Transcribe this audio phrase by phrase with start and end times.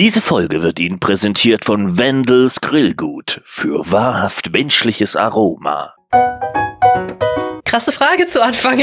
[0.00, 5.92] Diese Folge wird Ihnen präsentiert von Wendels Grillgut für wahrhaft menschliches Aroma.
[7.66, 8.80] Krasse Frage zu Anfang.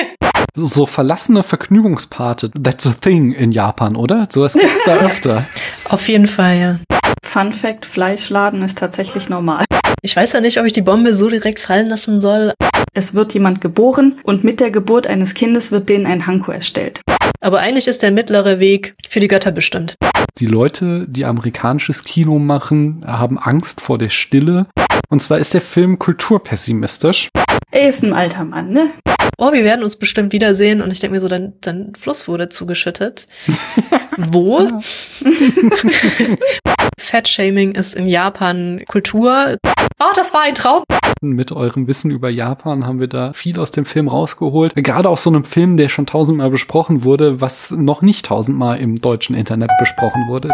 [0.54, 4.26] so verlassene Vergnügungsparte, that's a thing in Japan, oder?
[4.30, 5.44] So was gibt's da öfter.
[5.90, 6.78] Auf jeden Fall, ja.
[7.24, 9.64] Fun Fact, Fleischladen ist tatsächlich normal.
[10.02, 12.52] Ich weiß ja nicht, ob ich die Bombe so direkt fallen lassen soll.
[12.92, 17.00] Es wird jemand geboren und mit der Geburt eines Kindes wird denen ein Hanko erstellt.
[17.40, 19.96] Aber eigentlich ist der mittlere Weg für die Götter bestimmt.
[20.38, 24.66] Die Leute, die amerikanisches Kino machen, haben Angst vor der Stille.
[25.08, 27.28] Und zwar ist der Film kulturpessimistisch.
[27.70, 28.90] Er ist ein alter Mann, ne?
[29.38, 30.80] Oh, wir werden uns bestimmt wiedersehen.
[30.80, 33.26] Und ich denke mir so, dein, dein Fluss wurde zugeschüttet.
[34.16, 34.68] Wo?
[36.98, 39.56] Fettshaming ist in Japan Kultur.
[40.00, 40.84] Oh, das war ein Traum.
[41.20, 44.74] Mit eurem Wissen über Japan haben wir da viel aus dem Film rausgeholt.
[44.76, 49.00] Gerade aus so einem Film, der schon tausendmal besprochen wurde, was noch nicht tausendmal im
[49.00, 50.50] deutschen Internet besprochen wurde.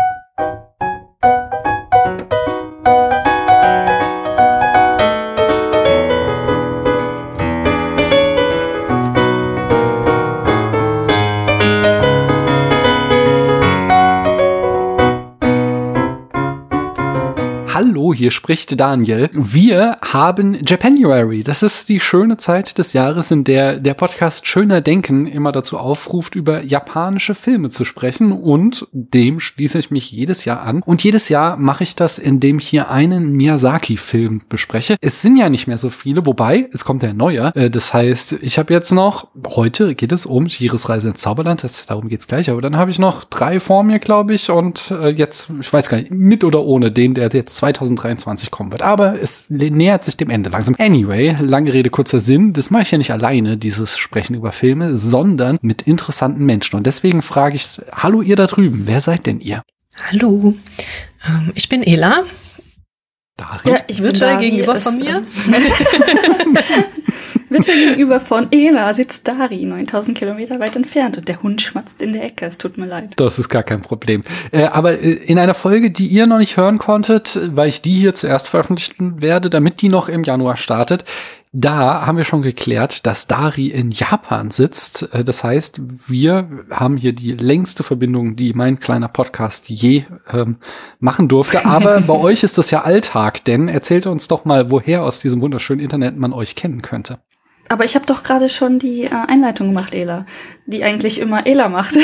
[17.82, 19.30] Hallo, hier spricht Daniel.
[19.32, 21.42] Wir haben Japanuary.
[21.42, 25.78] Das ist die schöne Zeit des Jahres, in der der Podcast Schöner Denken immer dazu
[25.78, 28.32] aufruft, über japanische Filme zu sprechen.
[28.32, 30.82] Und dem schließe ich mich jedes Jahr an.
[30.82, 34.96] Und jedes Jahr mache ich das, indem ich hier einen Miyazaki-Film bespreche.
[35.00, 37.50] Es sind ja nicht mehr so viele, wobei es kommt der neue.
[37.56, 41.64] Äh, das heißt, ich habe jetzt noch, heute geht es um Chihiros Reise ins Zauberland.
[41.64, 42.50] Das, darum geht's gleich.
[42.50, 44.50] Aber dann habe ich noch drei vor mir, glaube ich.
[44.50, 48.50] Und äh, jetzt, ich weiß gar nicht, mit oder ohne den, der jetzt zwei 2023
[48.50, 48.82] kommen wird.
[48.82, 50.76] Aber es nähert sich dem Ende langsam.
[50.78, 52.52] Anyway, lange Rede, kurzer Sinn.
[52.52, 56.76] Das mache ich ja nicht alleine, dieses Sprechen über Filme, sondern mit interessanten Menschen.
[56.76, 59.62] Und deswegen frage ich, hallo ihr da drüben, wer seid denn ihr?
[60.10, 60.54] Hallo,
[61.26, 62.24] ähm, ich bin Ela.
[63.36, 63.70] Dari?
[63.70, 65.22] Ja, ich virtuell gegenüber von mir.
[67.50, 72.12] Virtuell gegenüber von Ela sitzt Dari, 9000 Kilometer weit entfernt und der Hund schmatzt in
[72.12, 72.46] der Ecke.
[72.46, 73.14] Es tut mir leid.
[73.16, 74.22] Das ist gar kein Problem.
[74.52, 77.96] Äh, aber äh, in einer Folge, die ihr noch nicht hören konntet, weil ich die
[77.96, 81.04] hier zuerst veröffentlichen werde, damit die noch im Januar startet,
[81.52, 85.12] da haben wir schon geklärt, dass Dari in Japan sitzt.
[85.12, 90.58] Äh, das heißt, wir haben hier die längste Verbindung, die mein kleiner Podcast je ähm,
[91.00, 91.66] machen durfte.
[91.66, 95.40] Aber bei euch ist das ja Alltag, denn erzählt uns doch mal, woher aus diesem
[95.40, 97.18] wunderschönen Internet man euch kennen könnte.
[97.70, 100.26] Aber ich habe doch gerade schon die äh, Einleitung gemacht, Ela,
[100.66, 101.96] die eigentlich immer Ela macht.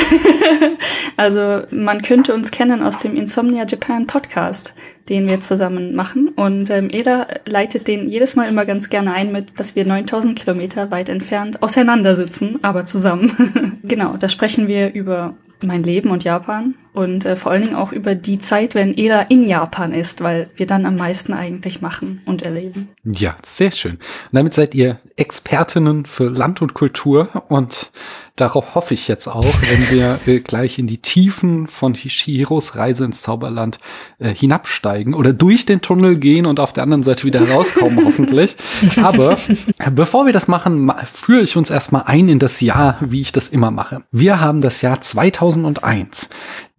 [1.17, 4.75] also man könnte uns kennen aus dem Insomnia Japan Podcast,
[5.09, 6.29] den wir zusammen machen.
[6.29, 10.39] Und ähm, Ela leitet den jedes Mal immer ganz gerne ein mit, dass wir 9000
[10.39, 13.79] Kilometer weit entfernt auseinandersitzen, aber zusammen.
[13.83, 17.91] genau, da sprechen wir über mein Leben und Japan und äh, vor allen Dingen auch
[17.91, 22.21] über die Zeit, wenn Ela in Japan ist, weil wir dann am meisten eigentlich machen
[22.25, 22.89] und erleben.
[23.03, 23.93] Ja, sehr schön.
[23.93, 27.91] Und damit seid ihr Expertinnen für Land und Kultur und
[28.37, 33.03] Darauf hoffe ich jetzt auch, wenn wir äh, gleich in die Tiefen von Hishiros Reise
[33.03, 33.79] ins Zauberland
[34.19, 38.55] äh, hinabsteigen oder durch den Tunnel gehen und auf der anderen Seite wieder rauskommen, hoffentlich.
[39.01, 39.39] Aber
[39.91, 43.49] bevor wir das machen, führe ich uns erstmal ein in das Jahr, wie ich das
[43.49, 44.03] immer mache.
[44.11, 46.29] Wir haben das Jahr 2001.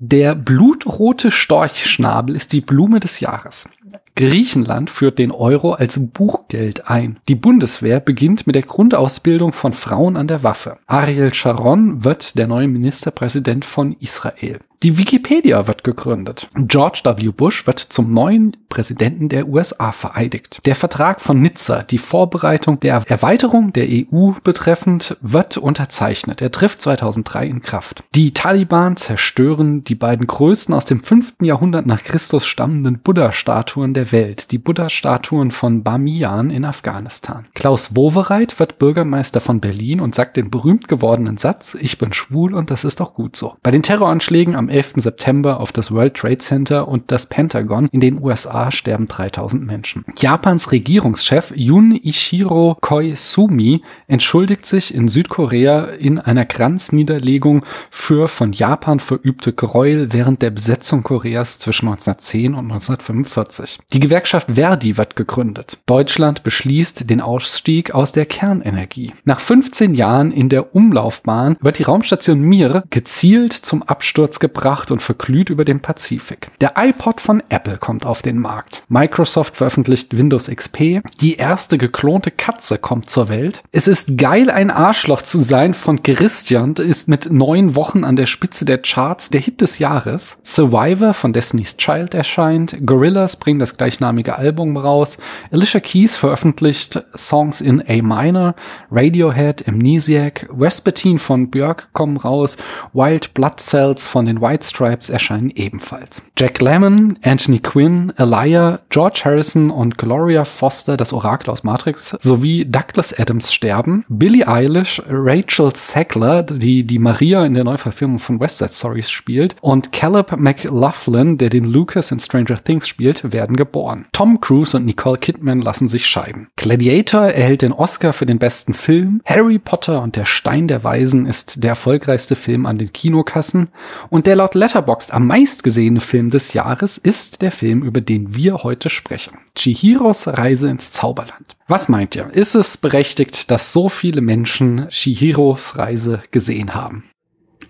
[0.00, 3.68] Der blutrote Storchschnabel ist die Blume des Jahres.
[4.14, 7.18] Griechenland führt den Euro als Buchgeld ein.
[7.28, 10.78] Die Bundeswehr beginnt mit der Grundausbildung von Frauen an der Waffe.
[10.86, 14.60] Ariel Sharon wird der neue Ministerpräsident von Israel.
[14.84, 16.48] Die Wikipedia wird gegründet.
[16.54, 17.32] George W.
[17.32, 20.60] Bush wird zum neuen Präsidenten der USA vereidigt.
[20.66, 26.40] Der Vertrag von Nizza, die Vorbereitung der Erweiterung der EU betreffend, wird unterzeichnet.
[26.42, 28.04] Er trifft 2003 in Kraft.
[28.14, 31.36] Die Taliban zerstören die beiden größten aus dem 5.
[31.40, 37.46] Jahrhundert nach Christus stammenden Buddha-Statuen der Welt, die Buddha-Statuen von Bamiyan in Afghanistan.
[37.54, 42.54] Klaus Wowereit wird Bürgermeister von Berlin und sagt den berühmt gewordenen Satz, ich bin schwul
[42.54, 43.56] und das ist auch gut so.
[43.64, 44.94] Bei den Terroranschlägen am 11.
[44.96, 50.04] September auf das World Trade Center und das Pentagon in den USA sterben 3000 Menschen.
[50.18, 59.52] Japans Regierungschef Junichiro Koizumi entschuldigt sich in Südkorea in einer Kranzniederlegung für von Japan verübte
[59.52, 63.78] Gräuel während der Besetzung Koreas zwischen 1910 und 1945.
[63.92, 65.78] Die Gewerkschaft Verdi wird gegründet.
[65.86, 69.12] Deutschland beschließt den Ausstieg aus der Kernenergie.
[69.24, 74.90] Nach 15 Jahren in der Umlaufbahn wird die Raumstation Mir gezielt zum Absturz gebracht gebracht
[74.90, 76.50] und verglüht über den Pazifik.
[76.60, 78.82] Der iPod von Apple kommt auf den Markt.
[78.88, 81.00] Microsoft veröffentlicht Windows XP.
[81.20, 83.62] Die erste geklonte Katze kommt zur Welt.
[83.70, 88.26] Es ist geil, ein Arschloch zu sein von Christian ist mit neun Wochen an der
[88.26, 90.38] Spitze der Charts der Hit des Jahres.
[90.44, 92.76] Survivor von Destiny's Child erscheint.
[92.84, 95.18] Gorillas bringen das gleichnamige Album raus.
[95.52, 98.56] Alicia Keys veröffentlicht Songs in A minor.
[98.90, 102.56] Radiohead, Amnesiac, Vespertine von Björk kommen raus.
[102.92, 106.22] Wild Blood Cells von den White Stripes erscheinen ebenfalls.
[106.38, 112.64] Jack Lemmon, Anthony Quinn, Elijah, George Harrison und Gloria Foster, das Orakel aus Matrix, sowie
[112.64, 114.06] Douglas Adams sterben.
[114.08, 119.56] Billie Eilish, Rachel Sackler, die die Maria in der Neuverfilmung von West Side Stories spielt,
[119.60, 124.06] und Caleb McLaughlin, der den Lucas in Stranger Things spielt, werden geboren.
[124.12, 126.48] Tom Cruise und Nicole Kidman lassen sich scheiden.
[126.56, 129.20] Gladiator erhält den Oscar für den besten Film.
[129.26, 133.68] Harry Potter und der Stein der Weisen ist der erfolgreichste Film an den Kinokassen.
[134.08, 138.62] Und der laut Letterboxd am meistgesehene Film des Jahres ist der Film, über den wir
[138.62, 139.36] heute sprechen.
[139.56, 141.56] Chihiros Reise ins Zauberland.
[141.66, 142.30] Was meint ihr?
[142.32, 147.04] Ist es berechtigt, dass so viele Menschen Chihiros Reise gesehen haben?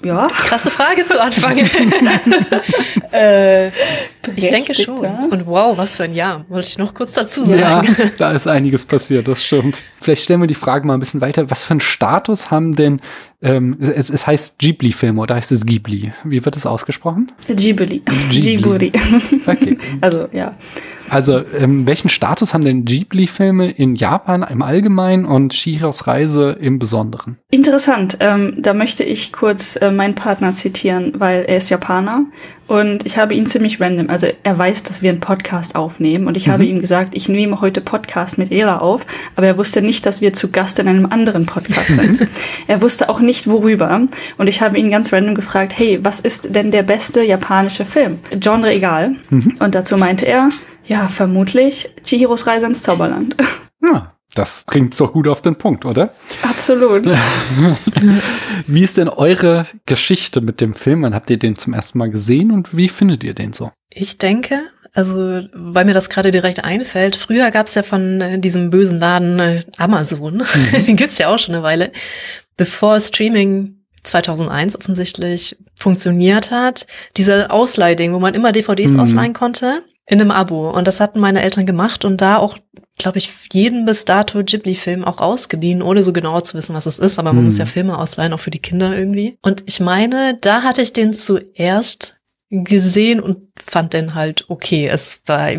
[0.05, 0.29] Ja.
[0.29, 1.59] Krasse Frage zu Anfang.
[3.13, 3.69] äh,
[4.37, 4.99] ich denke schon.
[4.99, 6.45] Und wow, was für ein Jahr.
[6.49, 7.97] Wollte ich noch kurz dazu sagen.
[7.99, 9.81] Ja, da ist einiges passiert, das stimmt.
[10.01, 11.51] Vielleicht stellen wir die Frage mal ein bisschen weiter.
[11.51, 13.01] Was für einen Status haben denn,
[13.43, 16.13] ähm, es, es heißt Ghibli-Filme oder heißt es Ghibli?
[16.25, 17.33] Wie wird das ausgesprochen?
[17.49, 18.03] Ghibli.
[18.31, 18.91] Ghibli.
[18.91, 18.93] Ghibli.
[19.47, 19.79] Okay.
[20.01, 20.55] Also, ja.
[21.11, 26.79] Also, ähm, welchen Status haben denn Ghibli-Filme in Japan im Allgemeinen und Shihiros Reise im
[26.79, 27.39] Besonderen?
[27.51, 28.19] Interessant.
[28.21, 32.27] Ähm, da möchte ich kurz äh, meinen Partner zitieren, weil er ist Japaner
[32.69, 34.11] und ich habe ihn ziemlich random.
[34.11, 37.61] Also er weiß, dass wir einen Podcast aufnehmen und ich habe ihm gesagt, ich nehme
[37.63, 39.07] heute Podcast mit Ela auf,
[39.37, 42.29] aber er wusste nicht, dass wir zu Gast in einem anderen Podcast sind.
[42.67, 44.03] er wusste auch nicht worüber
[44.37, 48.19] und ich habe ihn ganz random gefragt, hey, was ist denn der beste japanische Film?
[48.39, 49.17] Genre egal.
[49.59, 50.51] Und dazu meinte er,
[50.89, 53.37] ja, vermutlich Chihiros Reise ins Zauberland.
[53.81, 56.13] Ja, das bringt doch gut auf den Punkt, oder?
[56.43, 57.05] Absolut.
[58.67, 61.03] Wie ist denn eure Geschichte mit dem Film?
[61.03, 63.71] Wann habt ihr den zum ersten Mal gesehen und wie findet ihr den so?
[63.95, 64.59] Ich denke,
[64.93, 68.99] also weil mir das gerade direkt einfällt, früher gab es ja von äh, diesem bösen
[68.99, 70.43] Laden äh, Amazon,
[70.73, 71.93] den gibt's ja auch schon eine Weile,
[72.57, 76.87] bevor Streaming 2001 offensichtlich funktioniert hat,
[77.17, 79.01] diese Ausleihding, wo man immer DVDs Mhm.
[79.01, 80.71] ausleihen konnte, in einem Abo.
[80.71, 82.57] Und das hatten meine Eltern gemacht und da auch,
[82.99, 86.99] glaube ich, jeden bis dato Ghibli-Film auch ausgeliehen, ohne so genau zu wissen, was es
[86.99, 87.19] ist.
[87.19, 87.45] Aber man Mhm.
[87.45, 89.37] muss ja Filme ausleihen, auch für die Kinder irgendwie.
[89.43, 92.17] Und ich meine, da hatte ich den zuerst
[92.51, 94.89] gesehen und fand den halt okay.
[94.89, 95.51] Es war,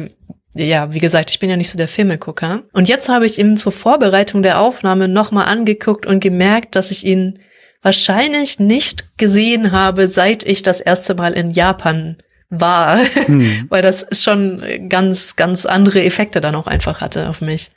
[0.56, 2.64] ja, wie gesagt, ich bin ja nicht so der Filmegucker.
[2.74, 7.06] Und jetzt habe ich ihn zur Vorbereitung der Aufnahme nochmal angeguckt und gemerkt, dass ich
[7.06, 7.38] ihn
[7.84, 12.18] wahrscheinlich nicht gesehen habe, seit ich das erste Mal in Japan
[12.50, 13.66] war, Hm.
[13.70, 17.70] weil das schon ganz, ganz andere Effekte dann auch einfach hatte auf mich.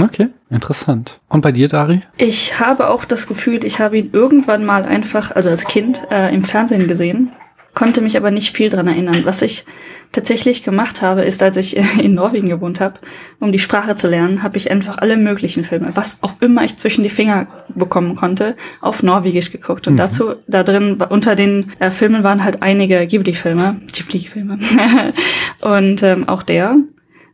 [0.00, 1.20] Okay, interessant.
[1.28, 2.02] Und bei dir, Dari?
[2.16, 6.32] Ich habe auch das Gefühl, ich habe ihn irgendwann mal einfach, also als Kind, äh,
[6.34, 7.30] im Fernsehen gesehen,
[7.74, 9.22] konnte mich aber nicht viel dran erinnern.
[9.24, 9.64] Was ich
[10.12, 13.00] tatsächlich gemacht habe, ist, als ich in Norwegen gewohnt habe,
[13.40, 16.76] um die Sprache zu lernen, habe ich einfach alle möglichen Filme, was auch immer ich
[16.76, 19.86] zwischen die Finger bekommen konnte, auf Norwegisch geguckt.
[19.88, 19.98] Und Mhm.
[19.98, 24.58] dazu, da drin, unter den äh, Filmen waren halt einige Ghibli-Filme, Ghibli-Filme.
[25.60, 26.76] und ähm, auch der.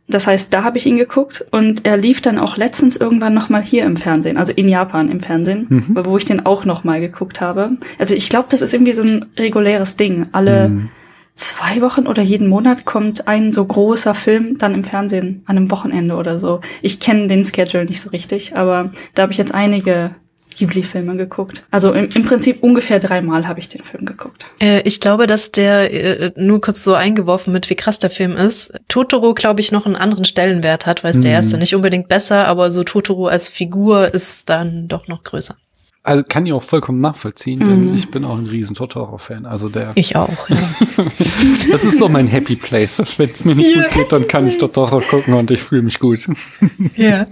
[0.07, 3.49] Das heißt, da habe ich ihn geguckt und er lief dann auch letztens irgendwann noch
[3.49, 5.99] mal hier im Fernsehen, also in Japan im Fernsehen, Mhm.
[6.03, 7.77] wo ich den auch noch mal geguckt habe.
[7.99, 10.25] Also ich glaube, das ist irgendwie so ein reguläres Ding.
[10.31, 10.89] Alle Hm.
[11.39, 15.71] Zwei Wochen oder jeden Monat kommt ein so großer Film dann im Fernsehen an einem
[15.71, 16.61] Wochenende oder so.
[16.81, 20.15] Ich kenne den Schedule nicht so richtig, aber da habe ich jetzt einige
[20.57, 21.63] Ghibli-Filme geguckt.
[21.71, 24.45] Also im, im Prinzip ungefähr dreimal habe ich den Film geguckt.
[24.59, 28.35] Äh, ich glaube, dass der, äh, nur kurz so eingeworfen mit, wie krass der Film
[28.35, 31.35] ist, Totoro, glaube ich, noch einen anderen Stellenwert hat, weil es der Mhm.
[31.35, 35.55] erste nicht unbedingt besser, aber so Totoro als Figur ist dann doch noch größer.
[36.09, 37.93] Also kann ich auch vollkommen nachvollziehen, denn Mhm.
[37.95, 39.45] ich bin auch ein riesen Totoro-Fan.
[39.45, 40.57] Also der, Ich auch, ja.
[41.71, 43.01] das ist so mein Happy Place.
[43.17, 45.99] Wenn es mir nicht gut geht, dann kann ich Totoro gucken und ich fühle mich
[45.99, 46.27] gut.
[46.95, 47.25] ja,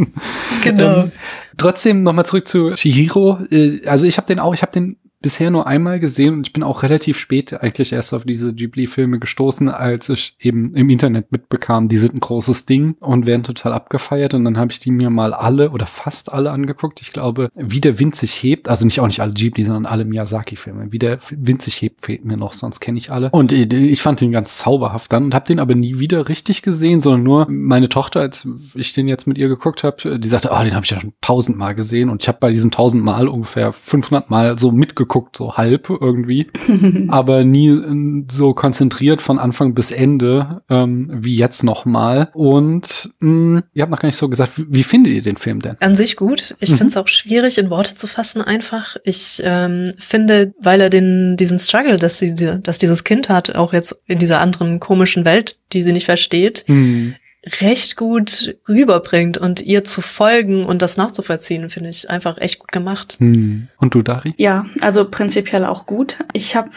[0.64, 1.04] genau.
[1.04, 1.12] Ähm,
[1.58, 3.40] trotzdem nochmal zurück zu Shihiro.
[3.50, 6.54] Äh, Also ich habe den auch, ich habe den bisher nur einmal gesehen und ich
[6.54, 11.32] bin auch relativ spät eigentlich erst auf diese Ghibli-Filme gestoßen, als ich eben im Internet
[11.32, 14.92] mitbekam, die sind ein großes Ding und werden total abgefeiert und dann habe ich die
[14.92, 17.02] mir mal alle oder fast alle angeguckt.
[17.02, 20.06] Ich glaube, wie der Wind sich hebt, also nicht auch nicht alle Ghibli, sondern alle
[20.06, 20.92] Miyazaki-Filme.
[20.92, 23.32] Wie der Wind sich hebt, fehlt mir noch, sonst kenne ich alle.
[23.32, 27.02] Und ich fand den ganz zauberhaft dann und habe den aber nie wieder richtig gesehen,
[27.02, 30.64] sondern nur meine Tochter, als ich den jetzt mit ihr geguckt habe, die sagte, ah,
[30.64, 33.74] den habe ich ja schon tausendmal gesehen und ich habe bei diesen tausend Mal ungefähr
[33.74, 36.48] 500 Mal so mitgeguckt geguckt, so halb irgendwie,
[37.08, 42.30] aber nie äh, so konzentriert von Anfang bis Ende ähm, wie jetzt nochmal.
[42.34, 45.62] Und mh, ihr habt noch gar nicht so gesagt, wie, wie findet ihr den Film
[45.62, 45.78] denn?
[45.80, 46.56] An sich gut.
[46.60, 46.78] Ich Mhm.
[46.78, 48.98] finde es auch schwierig, in Worte zu fassen einfach.
[49.04, 53.74] Ich ähm, finde, weil er den, diesen Struggle, dass, sie, dass dieses Kind hat, auch
[53.74, 57.16] jetzt in dieser anderen komischen Welt, die sie nicht versteht, Hm.
[57.62, 62.72] Recht gut rüberbringt und ihr zu folgen und das nachzuvollziehen, finde ich einfach echt gut
[62.72, 63.18] gemacht.
[63.20, 63.68] Hm.
[63.78, 64.34] Und du, Dari?
[64.38, 66.18] Ja, also prinzipiell auch gut.
[66.34, 66.70] Ich habe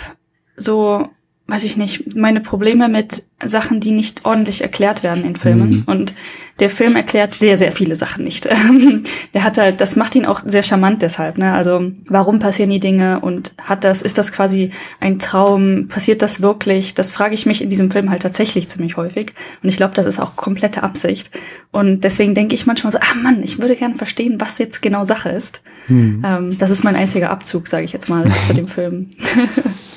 [0.57, 1.09] so,
[1.51, 5.71] weiß ich nicht, meine Probleme mit Sachen, die nicht ordentlich erklärt werden in Filmen.
[5.71, 5.83] Mhm.
[5.87, 6.15] Und
[6.61, 8.49] der Film erklärt sehr, sehr viele Sachen nicht.
[9.35, 11.39] der hat halt, das macht ihn auch sehr charmant deshalb.
[11.39, 11.53] Ne?
[11.53, 15.89] Also warum passieren die Dinge und hat das, ist das quasi ein Traum?
[15.89, 16.95] Passiert das wirklich?
[16.95, 19.33] Das frage ich mich in diesem Film halt tatsächlich ziemlich häufig.
[19.63, 21.31] Und ich glaube, das ist auch komplette Absicht.
[21.73, 25.05] Und deswegen denke ich manchmal so, ah Mann, ich würde gern verstehen, was jetzt genau
[25.05, 25.63] Sache ist.
[25.87, 26.23] Hm.
[26.25, 29.11] Ähm, das ist mein einziger Abzug, sage ich jetzt mal, zu dem Film.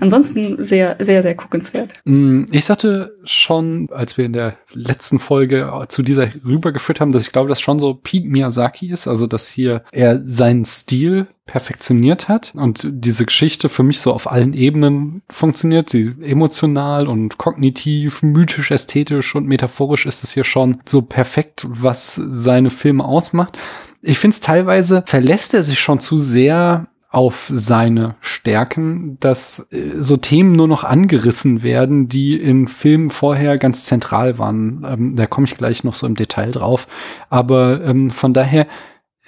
[0.00, 1.92] Ansonsten sehr, sehr, sehr guckenswert.
[2.04, 7.22] Mm, Ich sagte schon, als wir in der letzten Folge zu dieser rübergeführt haben, dass
[7.22, 12.28] ich glaube, dass schon so Pete Miyazaki ist, also dass hier er seinen Stil perfektioniert
[12.28, 15.88] hat und diese Geschichte für mich so auf allen Ebenen funktioniert.
[15.88, 22.20] Sie emotional und kognitiv, mythisch, ästhetisch und metaphorisch ist es hier schon so perfekt, was
[22.28, 23.56] seine Filme ausmacht.
[24.02, 29.92] Ich finde es teilweise verlässt er sich schon zu sehr auf seine Stärken, dass äh,
[29.98, 34.84] so Themen nur noch angerissen werden, die in Filmen vorher ganz zentral waren.
[34.86, 36.86] Ähm, da komme ich gleich noch so im Detail drauf.
[37.30, 38.66] Aber ähm, von daher,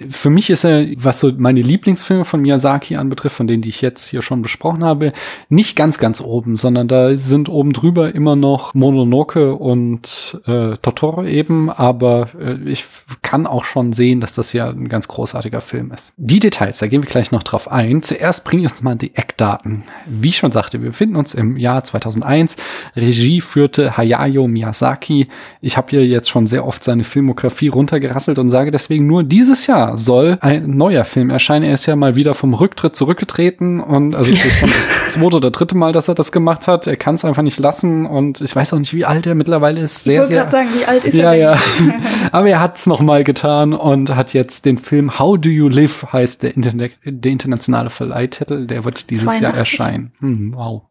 [0.09, 3.81] für mich ist er, was so meine Lieblingsfilme von Miyazaki anbetrifft, von denen, die ich
[3.81, 5.13] jetzt hier schon besprochen habe,
[5.49, 11.23] nicht ganz, ganz oben, sondern da sind oben drüber immer noch Mononoke und äh, Totoro
[11.23, 12.85] eben, aber äh, ich
[13.21, 16.13] kann auch schon sehen, dass das hier ein ganz großartiger Film ist.
[16.17, 18.01] Die Details, da gehen wir gleich noch drauf ein.
[18.01, 19.83] Zuerst bringe ich uns mal die Eckdaten.
[20.05, 22.57] Wie ich schon sagte, wir befinden uns im Jahr 2001.
[22.95, 25.27] Regie führte Hayao Miyazaki.
[25.61, 29.67] Ich habe hier jetzt schon sehr oft seine Filmografie runtergerasselt und sage deswegen nur dieses
[29.67, 31.65] Jahr soll ein neuer Film erscheinen.
[31.65, 35.75] Er ist ja mal wieder vom Rücktritt zurückgetreten und also das das zweite oder dritte
[35.75, 36.87] Mal, dass er das gemacht hat.
[36.87, 39.79] Er kann es einfach nicht lassen und ich weiß auch nicht, wie alt er mittlerweile
[39.81, 39.99] ist.
[39.99, 40.37] ich Sehr, wollte sehr.
[40.37, 41.57] gerade sagen, wie alt ist ja, er ja.
[41.79, 41.93] denn?
[42.31, 46.07] Aber er hat es nochmal getan und hat jetzt den Film How Do You Live
[46.11, 48.67] heißt der, Internet, der internationale Verleihtitel.
[48.67, 49.59] Der wird dieses Jahr 82.
[49.59, 50.11] erscheinen.
[50.19, 50.83] Hm, wow.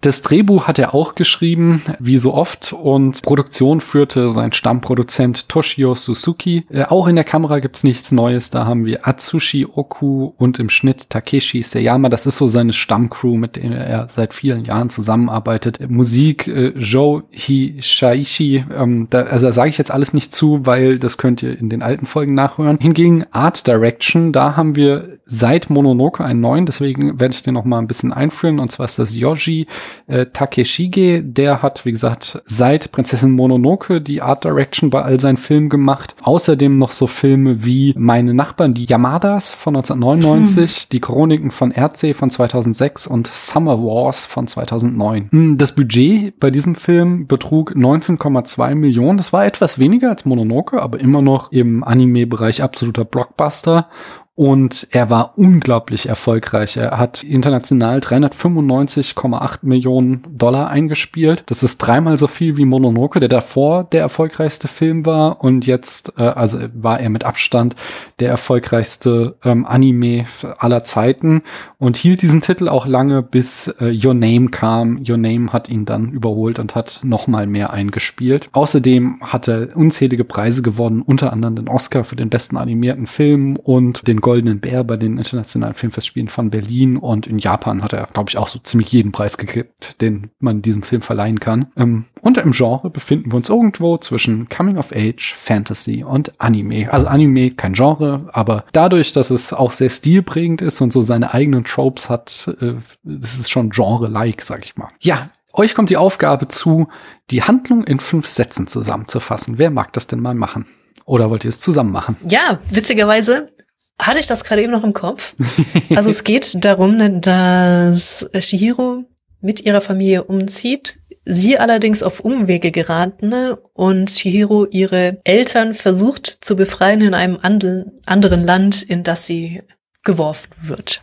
[0.00, 5.94] Das Drehbuch hat er auch geschrieben, wie so oft, und Produktion führte sein Stammproduzent Toshio
[5.94, 6.64] Suzuki.
[6.70, 8.50] Äh, auch in der Kamera gibt's nichts Neues.
[8.50, 12.08] Da haben wir Atsushi Oku und im Schnitt Takeshi Seyama.
[12.08, 15.78] Das ist so seine Stammcrew, mit der er seit vielen Jahren zusammenarbeitet.
[15.88, 18.64] Musik äh, Joe Hishaishi.
[18.76, 21.68] Ähm, da, also da sage ich jetzt alles nicht zu, weil das könnt ihr in
[21.68, 22.78] den alten Folgen nachhören.
[22.80, 27.64] Hingegen Art Direction, da haben wir seit Mononoke einen neuen, deswegen werde ich den noch
[27.64, 28.58] mal ein bisschen einführen.
[28.58, 29.66] Und zwar ist das Yoji
[30.06, 31.22] äh, Takeshige.
[31.22, 36.14] Der hat, wie gesagt, seit Prinzessin Mononoke die Art Direction bei all seinen Filmen gemacht.
[36.22, 42.12] Außerdem noch so Filme wie Meine Nachbarn, die Yamadas von 1999, die Chroniken von Erdsee
[42.12, 45.28] von 2006 und Summer Wars von 2009.
[45.30, 49.16] Hm, Das Budget bei diesem Film betrug 19,2 Millionen.
[49.16, 53.88] Das war etwas weniger als Mononoke, aber immer noch im Anime-Bereich absoluter Blockbuster.
[54.34, 56.78] Und er war unglaublich erfolgreich.
[56.78, 61.44] Er hat international 395,8 Millionen Dollar eingespielt.
[61.46, 65.44] Das ist dreimal so viel wie Mononoke, der davor der erfolgreichste Film war.
[65.44, 67.76] Und jetzt, äh, also war er mit Abstand
[68.20, 70.24] der erfolgreichste ähm, Anime
[70.58, 71.42] aller Zeiten
[71.76, 75.04] und hielt diesen Titel auch lange, bis äh, Your Name kam.
[75.06, 78.48] Your Name hat ihn dann überholt und hat noch mal mehr eingespielt.
[78.52, 83.56] Außerdem hat er unzählige Preise gewonnen, unter anderem den Oscar für den besten animierten Film
[83.56, 86.96] und den Goldenen Bär bei den internationalen Filmfestspielen von Berlin.
[86.96, 90.62] Und in Japan hat er, glaube ich, auch so ziemlich jeden Preis gekriegt, den man
[90.62, 91.66] diesem Film verleihen kann.
[91.76, 96.90] Ähm, und im Genre befinden wir uns irgendwo zwischen Coming of Age, Fantasy und Anime.
[96.90, 101.34] Also Anime kein Genre, aber dadurch, dass es auch sehr stilprägend ist und so seine
[101.34, 104.88] eigenen Tropes hat, äh, das ist schon Genre-like, sag ich mal.
[105.00, 106.88] Ja, euch kommt die Aufgabe zu,
[107.30, 109.58] die Handlung in fünf Sätzen zusammenzufassen.
[109.58, 110.64] Wer mag das denn mal machen?
[111.04, 112.16] Oder wollt ihr es zusammen machen?
[112.26, 113.51] Ja, witzigerweise
[114.00, 115.34] hatte ich das gerade eben noch im Kopf.
[115.94, 119.04] Also es geht darum, ne, dass Shihiro
[119.40, 126.26] mit ihrer Familie umzieht, sie allerdings auf Umwege geraten ne, und Shihiro ihre Eltern versucht
[126.26, 129.62] zu befreien in einem anderen Land, in das sie
[130.04, 131.02] geworfen wird,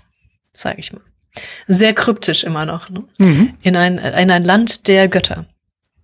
[0.53, 1.01] sage ich mal.
[1.67, 2.89] Sehr kryptisch immer noch.
[2.89, 3.03] Ne?
[3.19, 3.53] Mhm.
[3.61, 5.45] In, ein, in ein Land der Götter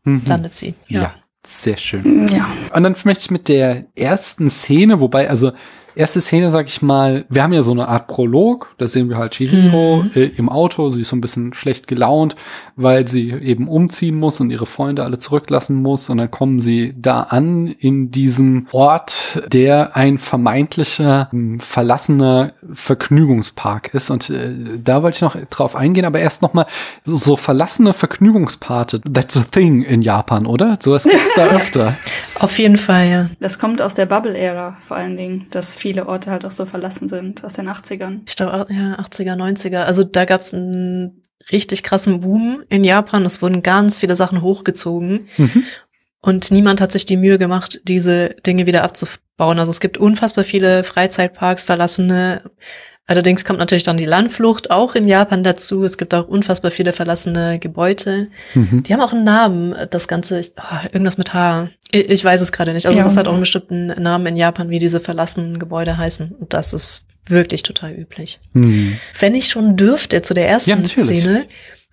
[0.06, 0.22] Mhm.
[0.28, 0.76] landet sie.
[0.88, 1.16] Ja.
[1.46, 2.28] sehr schön.
[2.28, 2.48] Ja.
[2.74, 5.52] Und dann möchte ich mit der ersten Szene, wobei, also
[5.96, 9.18] erste Szene, sag ich mal, wir haben ja so eine Art Prolog, da sehen wir
[9.18, 10.12] halt Chihiro Mhm.
[10.16, 12.36] äh, im Auto, sie ist so ein bisschen schlecht gelaunt,
[12.76, 16.94] weil sie eben umziehen muss und ihre Freunde alle zurücklassen muss und dann kommen sie
[16.98, 25.04] da an in diesem Ort, der ein vermeintlicher ähm, verlassener Vergnügungspark ist und äh, da
[25.04, 26.66] wollte ich noch drauf eingehen, aber erst noch mal
[27.04, 30.78] so, so verlassene Vergnügungsparte, that's a thing in Japan, oder?
[30.82, 31.96] Sowas gibt's da öfter.
[32.40, 33.30] Auf jeden Fall, ja.
[33.40, 37.08] Das kommt aus der Bubble-Ära vor allen Dingen, dass viele Orte halt auch so verlassen
[37.08, 38.22] sind, aus den 80ern.
[38.26, 39.84] Ich glaube, ja, 80er, 90er.
[39.84, 43.24] Also da gab es einen richtig krassen Boom in Japan.
[43.24, 45.28] Es wurden ganz viele Sachen hochgezogen.
[45.38, 45.64] Mhm.
[46.22, 49.60] Und niemand hat sich die Mühe gemacht, diese Dinge wieder abzubauen.
[49.60, 52.42] Also es gibt unfassbar viele Freizeitparks, verlassene.
[53.06, 55.84] Allerdings kommt natürlich dann die Landflucht auch in Japan dazu.
[55.84, 58.30] Es gibt auch unfassbar viele verlassene Gebäude.
[58.56, 58.82] Mhm.
[58.82, 61.70] Die haben auch einen Namen, das Ganze, ah, irgendwas mit H.
[62.04, 62.86] Ich, weiß es gerade nicht.
[62.86, 63.04] Also Ja.
[63.04, 66.32] das hat auch einen bestimmten Namen in Japan, wie diese verlassenen Gebäude heißen.
[66.40, 68.40] Und das ist wirklich total üblich.
[68.54, 68.98] Hm.
[69.20, 70.86] Wenn ich schon dürfte zu der ersten Ja.
[70.86, 71.46] Szene,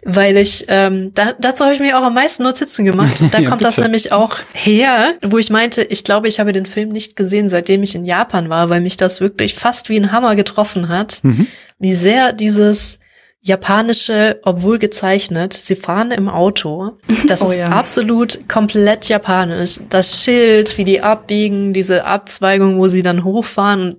[0.04, 3.22] weil ich, ähm, da, dazu habe ich mir auch am meisten Notizen gemacht.
[3.30, 3.86] Da Ja, kommt das bitte.
[3.88, 7.82] nämlich auch her, wo ich meinte, ich glaube, ich habe den Film nicht gesehen, seitdem
[7.82, 11.46] ich in Japan war, weil mich das wirklich fast wie ein Hammer getroffen hat, Mhm.
[11.78, 12.98] wie sehr dieses
[13.42, 16.92] japanische, obwohl gezeichnet, sie fahren im Auto.
[17.26, 17.68] Das Oh ist ja.
[17.70, 19.80] absolut komplett japanisch.
[19.90, 23.98] Das Schild, wie die abbiegen, diese Abzweigung, wo sie dann hochfahren.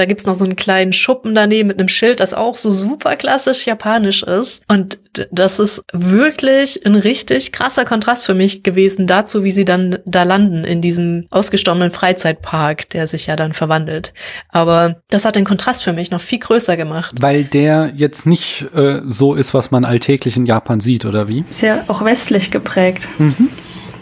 [0.00, 3.16] Da gibt's noch so einen kleinen Schuppen daneben mit einem Schild, das auch so super
[3.16, 4.62] klassisch japanisch ist.
[4.66, 4.98] Und
[5.30, 10.22] das ist wirklich ein richtig krasser Kontrast für mich gewesen dazu, wie sie dann da
[10.22, 14.14] landen in diesem ausgestorbenen Freizeitpark, der sich ja dann verwandelt.
[14.48, 17.16] Aber das hat den Kontrast für mich noch viel größer gemacht.
[17.20, 21.44] Weil der jetzt nicht äh, so ist, was man alltäglich in Japan sieht, oder wie?
[21.50, 23.06] Ist ja auch westlich geprägt.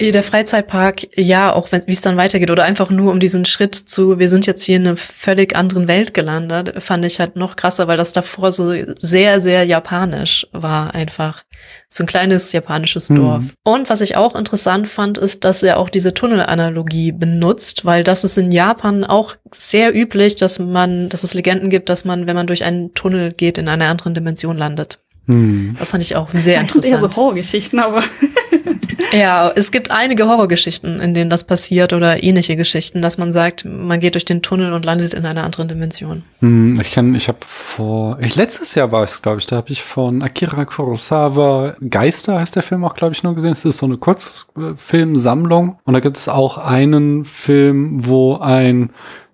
[0.00, 3.74] Der Freizeitpark, ja, auch wenn wie es dann weitergeht oder einfach nur um diesen Schritt
[3.74, 7.56] zu, wir sind jetzt hier in einer völlig anderen Welt gelandet, fand ich halt noch
[7.56, 11.42] krasser, weil das davor so sehr, sehr japanisch war einfach.
[11.88, 13.16] So ein kleines japanisches Mhm.
[13.16, 13.44] Dorf.
[13.64, 18.24] Und was ich auch interessant fand, ist, dass er auch diese Tunnelanalogie benutzt, weil das
[18.24, 22.36] ist in Japan auch sehr üblich, dass man, dass es Legenden gibt, dass man, wenn
[22.36, 25.00] man durch einen Tunnel geht, in einer anderen Dimension landet.
[25.26, 25.76] Hm.
[25.78, 27.14] Das fand ich auch sehr Das sind eher interessant.
[27.14, 28.02] so Horrorgeschichten, aber
[29.12, 33.64] Ja, es gibt einige Horrorgeschichten, in denen das passiert oder ähnliche Geschichten, dass man sagt,
[33.64, 36.22] man geht durch den Tunnel und landet in einer anderen Dimension.
[36.40, 39.70] Hm, Ich kann, ich habe vor, ich, letztes Jahr war es, glaube ich, da habe
[39.70, 43.52] ich von Akira Kurosawa Geister heißt der Film auch, glaube ich, nur gesehen.
[43.52, 48.90] Es ist so eine Kurzfilmsammlung und da gibt es auch einen Film, wo ein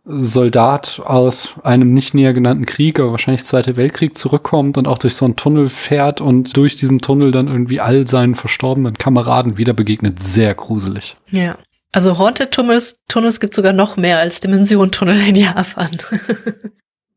[0.06, 5.14] Soldat aus einem nicht näher genannten Krieg, aber wahrscheinlich Zweiter Weltkrieg zurückkommt und auch durch
[5.14, 9.72] so einen Tunnel fährt und durch diesen Tunnel dann irgendwie all seinen verstorbenen Kameraden wieder
[9.72, 10.22] begegnet.
[10.22, 11.16] Sehr gruselig.
[11.30, 11.56] Ja.
[11.92, 15.90] Also Haunted Tunnels, Tunnels gibt sogar noch mehr als Dimension-Tunnel in Japan.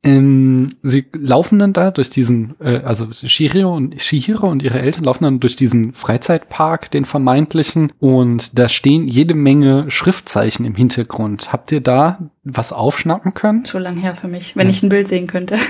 [0.07, 5.03] Ähm, sie laufen dann da durch diesen, äh, also Shihiro und Shihiro und ihre Eltern
[5.03, 11.51] laufen dann durch diesen Freizeitpark, den vermeintlichen, und da stehen jede Menge Schriftzeichen im Hintergrund.
[11.51, 13.65] Habt ihr da was aufschnappen können?
[13.65, 14.71] zu lang her für mich, wenn Ja.
[14.71, 15.55] ich ein Bild sehen könnte.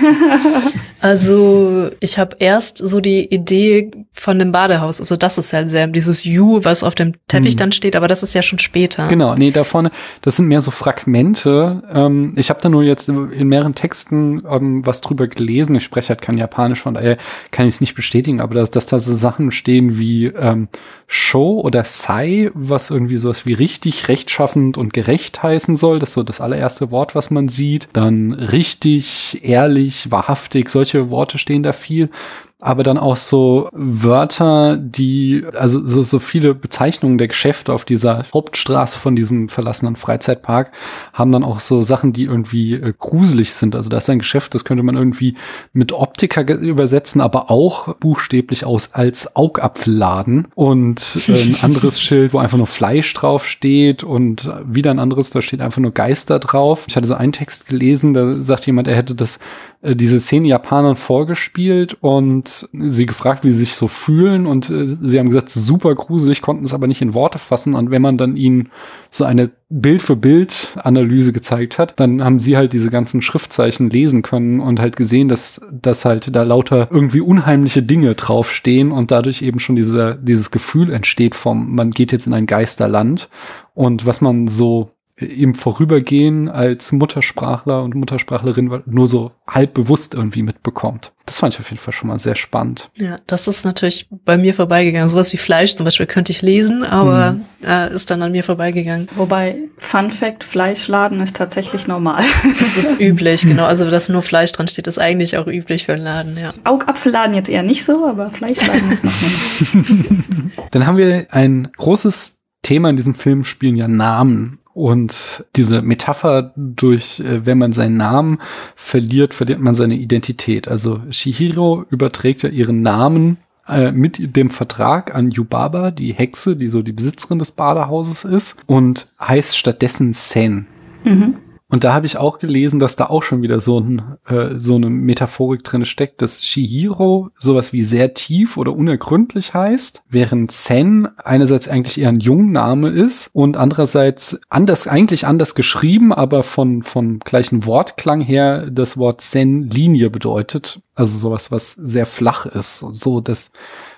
[1.00, 5.86] Also ich habe erst so die Idee von dem Badehaus, also das ist ja sehr
[5.86, 7.58] dieses U, was auf dem Teppich Hm.
[7.58, 9.06] dann steht, aber das ist ja schon später.
[9.06, 11.84] Genau, nee, da vorne, das sind mehr so Fragmente.
[11.92, 15.76] Ähm, ich habe da nur jetzt in mehreren Texten ähm, was drüber gelesen.
[15.76, 17.16] Ich spreche halt kein Japanisch, von daher
[17.52, 20.66] kann ich es nicht bestätigen, aber dass, dass da so Sachen stehen wie ähm,
[21.06, 26.00] Show oder Sai, was irgendwie sowas wie richtig, rechtschaffend und gerecht heißen soll.
[26.00, 27.88] Das ist so das allererste Wort, was man sieht.
[27.92, 32.10] Dann richtig, ehrlich, wahrhaftig, solche Worte stehen da viel
[32.60, 38.24] aber dann auch so Wörter, die, also so, so viele Bezeichnungen der Geschäfte auf dieser
[38.34, 40.72] Hauptstraße von diesem verlassenen Freizeitpark
[41.12, 43.76] haben dann auch so Sachen, die irgendwie äh, gruselig sind.
[43.76, 45.36] Also da ist ein Geschäft, das könnte man irgendwie
[45.72, 52.38] mit Optiker übersetzen, aber auch buchstäblich aus als Augapfelladen und äh, ein anderes Schild, wo
[52.38, 56.86] einfach nur Fleisch drauf steht und wieder ein anderes, da steht einfach nur Geister drauf.
[56.88, 59.38] Ich hatte so einen Text gelesen, da sagt jemand, er hätte das
[59.80, 64.86] äh, diese Szene Japanern vorgespielt und sie gefragt, wie sie sich so fühlen und äh,
[64.86, 67.74] sie haben gesagt, super gruselig, konnten es aber nicht in Worte fassen.
[67.74, 68.70] Und wenn man dann ihnen
[69.10, 73.88] so eine Bild für Bild Analyse gezeigt hat, dann haben sie halt diese ganzen Schriftzeichen
[73.88, 79.10] lesen können und halt gesehen, dass dass halt da lauter irgendwie unheimliche Dinge draufstehen und
[79.10, 83.28] dadurch eben schon dieser dieses Gefühl entsteht vom man geht jetzt in ein Geisterland.
[83.74, 90.42] Und was man so im Vorübergehen als Muttersprachler und Muttersprachlerin nur so halb bewusst irgendwie
[90.42, 91.12] mitbekommt.
[91.26, 92.90] Das fand ich auf jeden Fall schon mal sehr spannend.
[92.94, 95.08] Ja, das ist natürlich bei mir vorbeigegangen.
[95.08, 97.44] Sowas wie Fleisch zum Beispiel könnte ich lesen, aber mhm.
[97.66, 99.08] äh, ist dann an mir vorbeigegangen.
[99.16, 102.22] Wobei, Fun Fact, Fleischladen ist tatsächlich normal.
[102.58, 103.64] Das ist üblich, genau.
[103.64, 106.52] Also, dass nur Fleisch dran steht, ist eigentlich auch üblich für einen Laden, ja.
[106.64, 110.50] Augapfelladen jetzt eher nicht so, aber Fleischladen ist noch normal.
[110.70, 114.57] Dann haben wir ein großes Thema in diesem Film spielen ja Namen.
[114.78, 118.38] Und diese Metapher durch, äh, wenn man seinen Namen
[118.76, 120.68] verliert, verliert man seine Identität.
[120.68, 126.68] Also Shihiro überträgt ja ihren Namen äh, mit dem Vertrag an Yubaba, die Hexe, die
[126.68, 130.68] so die Besitzerin des Badehauses ist, und heißt stattdessen Sen.
[131.02, 131.34] Mhm.
[131.70, 134.76] Und da habe ich auch gelesen, dass da auch schon wieder so, ein, äh, so
[134.76, 141.08] eine Metaphorik drin steckt, dass Shihiro sowas wie sehr tief oder unergründlich heißt, während Sen
[141.22, 147.18] einerseits eigentlich eher ein Jungname ist und andererseits anders, eigentlich anders geschrieben, aber von, von
[147.18, 150.80] gleichen Wortklang her das Wort Sen Linie bedeutet.
[150.94, 152.78] Also sowas, was sehr flach ist.
[152.78, 153.50] So, dass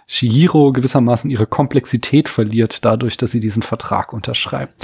[0.09, 4.83] Shihiro gewissermaßen ihre Komplexität verliert dadurch, dass sie diesen Vertrag unterschreibt.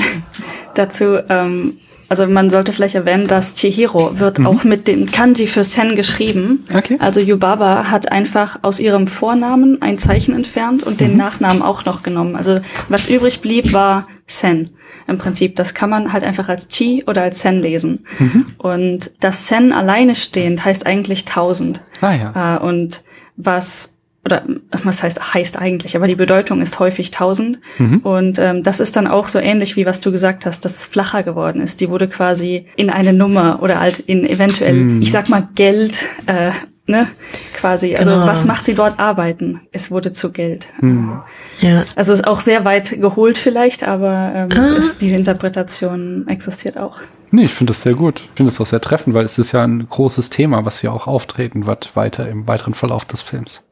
[0.74, 1.76] Dazu ähm,
[2.08, 4.46] also man sollte vielleicht erwähnen, dass Chihiro wird mhm.
[4.46, 6.64] auch mit dem Kanji für Sen geschrieben.
[6.74, 6.96] Okay.
[7.00, 11.18] Also Yubaba hat einfach aus ihrem Vornamen ein Zeichen entfernt und den mhm.
[11.18, 12.36] Nachnamen auch noch genommen.
[12.36, 14.70] Also was übrig blieb, war Sen.
[15.08, 18.04] Im Prinzip, das kann man halt einfach als Chi oder als Sen lesen.
[18.18, 18.46] Mhm.
[18.58, 21.82] Und das Sen alleine stehend heißt eigentlich tausend.
[22.00, 22.56] Ah, ja.
[22.56, 23.04] Äh, und
[23.36, 23.95] was
[24.26, 27.60] oder was heißt heißt eigentlich, aber die Bedeutung ist häufig tausend.
[27.78, 27.98] Mhm.
[27.98, 30.86] Und ähm, das ist dann auch so ähnlich wie was du gesagt hast, dass es
[30.86, 31.80] flacher geworden ist.
[31.80, 35.00] Die wurde quasi in eine Nummer oder halt in eventuell, mhm.
[35.00, 36.50] ich sag mal Geld, äh,
[36.88, 37.06] ne,
[37.54, 37.94] quasi.
[37.94, 38.26] Also genau.
[38.26, 39.60] was macht sie dort arbeiten?
[39.70, 40.66] Es wurde zu Geld.
[40.80, 41.20] Mhm.
[41.60, 41.84] Ja.
[41.94, 44.76] Also ist auch sehr weit geholt vielleicht, aber ähm, ah.
[44.76, 46.98] ist, diese Interpretation existiert auch.
[47.30, 48.20] Nee, ich finde das sehr gut.
[48.20, 50.92] Ich finde das auch sehr treffend, weil es ist ja ein großes Thema, was hier
[50.92, 53.62] auch auftreten wird weiter im weiteren Verlauf des Films.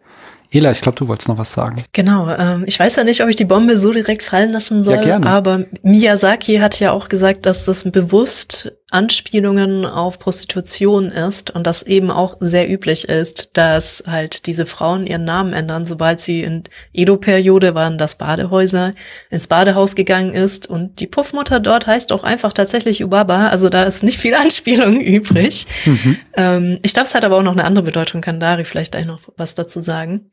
[0.51, 1.83] Ela, ich glaube, du wolltest noch was sagen.
[1.93, 2.29] Genau.
[2.29, 5.03] Ähm, ich weiß ja nicht, ob ich die Bombe so direkt fallen lassen soll, ja,
[5.03, 5.27] gerne.
[5.27, 11.83] aber Miyazaki hat ja auch gesagt, dass das bewusst Anspielungen auf Prostitution ist und das
[11.83, 16.63] eben auch sehr üblich ist, dass halt diese Frauen ihren Namen ändern, sobald sie in
[16.93, 18.95] Edo-Periode waren das Badehäuser
[19.31, 23.83] ins Badehaus gegangen ist und die Puffmutter dort heißt auch einfach tatsächlich Ubaba, also da
[23.83, 25.67] ist nicht viel Anspielung übrig.
[25.85, 26.17] Mhm.
[26.35, 29.07] Ähm, ich glaube, es hat aber auch noch eine andere Bedeutung, kann Dari vielleicht gleich
[29.07, 30.31] noch was dazu sagen.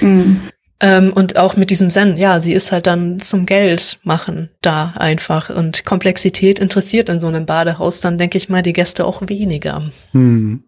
[0.00, 0.42] Mhm.
[0.84, 4.92] Ähm, und auch mit diesem Zen, ja, sie ist halt dann zum Geld machen da
[4.96, 5.48] einfach.
[5.48, 9.90] Und Komplexität interessiert in so einem Badehaus dann, denke ich mal, die Gäste auch weniger.
[10.12, 10.62] Hm.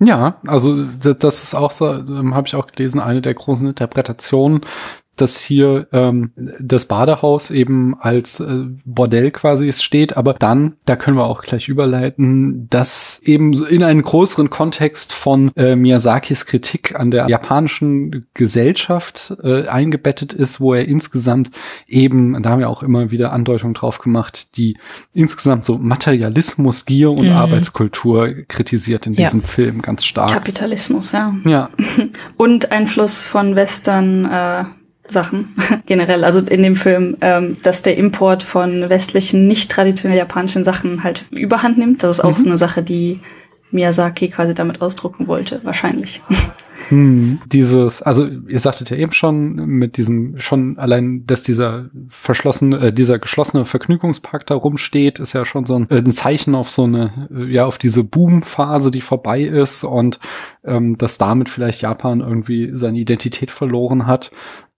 [0.00, 4.62] Ja, also das ist auch so, ähm, habe ich auch gelesen, eine der großen Interpretationen
[5.16, 11.16] dass hier ähm, das Badehaus eben als äh, Bordell quasi steht, aber dann, da können
[11.16, 17.10] wir auch gleich überleiten, dass eben in einen größeren Kontext von äh, Miyazakis Kritik an
[17.10, 21.50] der japanischen Gesellschaft äh, eingebettet ist, wo er insgesamt
[21.86, 24.76] eben, da haben wir auch immer wieder Andeutungen drauf gemacht, die
[25.14, 27.36] insgesamt so Materialismus, Gier und mhm.
[27.36, 29.24] Arbeitskultur kritisiert in ja.
[29.24, 30.30] diesem Film ganz stark.
[30.30, 31.34] Kapitalismus, ja.
[31.44, 31.70] Ja.
[32.36, 34.64] und Einfluss von Western äh
[35.06, 35.54] Sachen
[35.86, 41.04] generell, also in dem Film, ähm, dass der Import von westlichen, nicht traditionell japanischen Sachen
[41.04, 42.02] halt überhand nimmt.
[42.02, 42.42] Das ist auch mhm.
[42.42, 43.20] so eine Sache, die
[43.70, 46.22] Miyazaki quasi damit ausdrucken wollte, wahrscheinlich.
[46.88, 52.88] Hm, dieses, also ihr sagtet ja eben schon mit diesem, schon allein, dass dieser verschlossene,
[52.88, 56.70] äh, dieser geschlossene Vergnügungspark da rumsteht, ist ja schon so ein, äh, ein Zeichen auf
[56.70, 60.18] so eine, äh, ja, auf diese Boom-Phase, die vorbei ist und
[60.64, 64.30] ähm, dass damit vielleicht Japan irgendwie seine Identität verloren hat.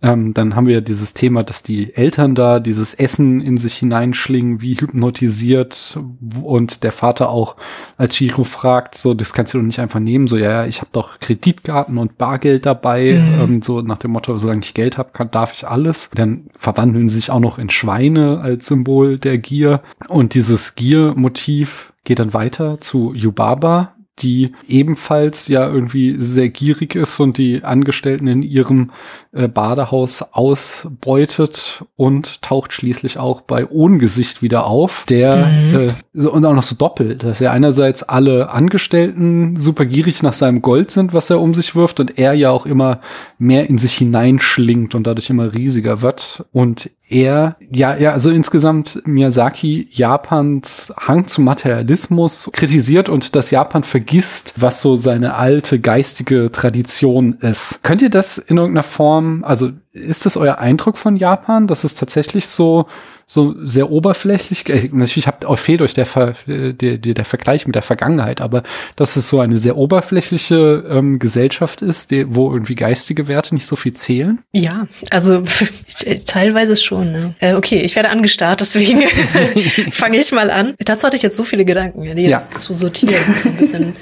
[0.03, 3.77] Ähm, dann haben wir ja dieses Thema, dass die Eltern da dieses Essen in sich
[3.77, 5.99] hineinschlingen, wie hypnotisiert
[6.43, 7.57] und der Vater auch
[7.97, 10.83] als Chiro fragt, so, das kannst du doch nicht einfach nehmen, so, ja, ja ich
[10.83, 13.55] habe doch Kreditkarten und Bargeld dabei, mhm.
[13.55, 16.11] ähm, so nach dem Motto, solange ich Geld habe, kann, darf ich alles.
[16.15, 21.95] Dann verwandeln sie sich auch noch in Schweine als Symbol der Gier und dieses Gier-Motiv
[22.05, 28.27] geht dann weiter zu Yubaba, die ebenfalls ja irgendwie sehr gierig ist und die Angestellten
[28.27, 28.91] in ihrem
[29.33, 35.95] äh, Badehaus ausbeutet und taucht schließlich auch bei Ohngesicht wieder auf, der mhm.
[36.15, 40.63] äh, und auch noch so doppelt, dass er einerseits alle Angestellten super gierig nach seinem
[40.63, 43.01] Gold sind, was er um sich wirft und er ja auch immer
[43.39, 49.01] mehr in sich hineinschlingt und dadurch immer riesiger wird und er, ja, ja, also insgesamt
[49.07, 56.51] Miyazaki Japans Hang zum Materialismus kritisiert und dass Japan vergisst, was so seine alte geistige
[56.51, 57.81] Tradition ist.
[57.85, 61.95] Könnt ihr das in irgendeiner Form, also ist das euer Eindruck von Japan, dass es
[61.95, 62.87] tatsächlich so
[63.29, 67.67] so sehr oberflächlich, äh, natürlich habt auch fehlt euch der, Ver, der, der, der Vergleich
[67.67, 68.63] mit der Vergangenheit, aber
[68.95, 73.67] dass es so eine sehr oberflächliche ähm, Gesellschaft ist, die, wo irgendwie geistige Werte nicht
[73.67, 74.39] so viel zählen?
[74.53, 75.43] Ja, also
[76.27, 77.11] teilweise schon.
[77.11, 77.35] Ne?
[77.41, 79.03] Äh, okay, ich werde angestarrt, deswegen
[79.91, 80.75] fange ich mal an.
[80.79, 82.59] Dazu hatte ich jetzt so viele Gedanken, die jetzt ja.
[82.59, 83.35] zu sortieren.
[83.37, 83.97] ist ein bisschen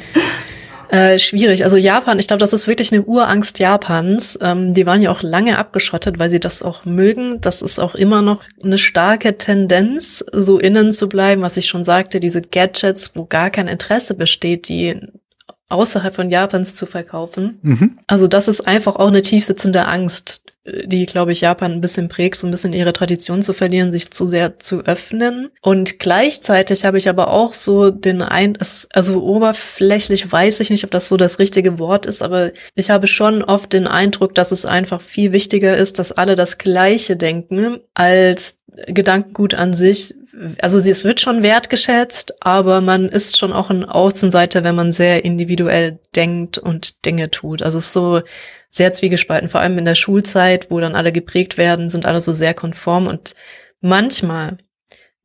[0.88, 1.64] äh, schwierig.
[1.64, 4.38] Also Japan, ich glaube, das ist wirklich eine Urangst Japans.
[4.42, 7.40] Ähm, die waren ja auch lange abgeschottet, weil sie das auch mögen.
[7.40, 11.84] Das ist auch immer noch eine starke Tendenz, so innen zu bleiben, was ich schon
[11.84, 15.00] sagte, diese Gadgets, wo gar kein Interesse besteht, die
[15.74, 17.58] außerhalb von Japans zu verkaufen.
[17.62, 17.94] Mhm.
[18.06, 22.36] Also das ist einfach auch eine tiefsitzende Angst, die, glaube ich, Japan ein bisschen prägt,
[22.36, 25.50] so ein bisschen ihre Tradition zu verlieren, sich zu sehr zu öffnen.
[25.60, 28.56] Und gleichzeitig habe ich aber auch so den ein,
[28.92, 33.06] also oberflächlich weiß ich nicht, ob das so das richtige Wort ist, aber ich habe
[33.06, 37.80] schon oft den Eindruck, dass es einfach viel wichtiger ist, dass alle das Gleiche denken,
[37.92, 38.56] als
[38.86, 40.14] Gedankengut an sich.
[40.60, 45.24] Also es wird schon wertgeschätzt, aber man ist schon auch ein Außenseiter, wenn man sehr
[45.24, 47.62] individuell denkt und Dinge tut.
[47.62, 48.20] Also es ist so
[48.70, 52.32] sehr zwiegespalten, vor allem in der Schulzeit, wo dann alle geprägt werden, sind alle so
[52.32, 53.34] sehr konform und
[53.80, 54.58] manchmal,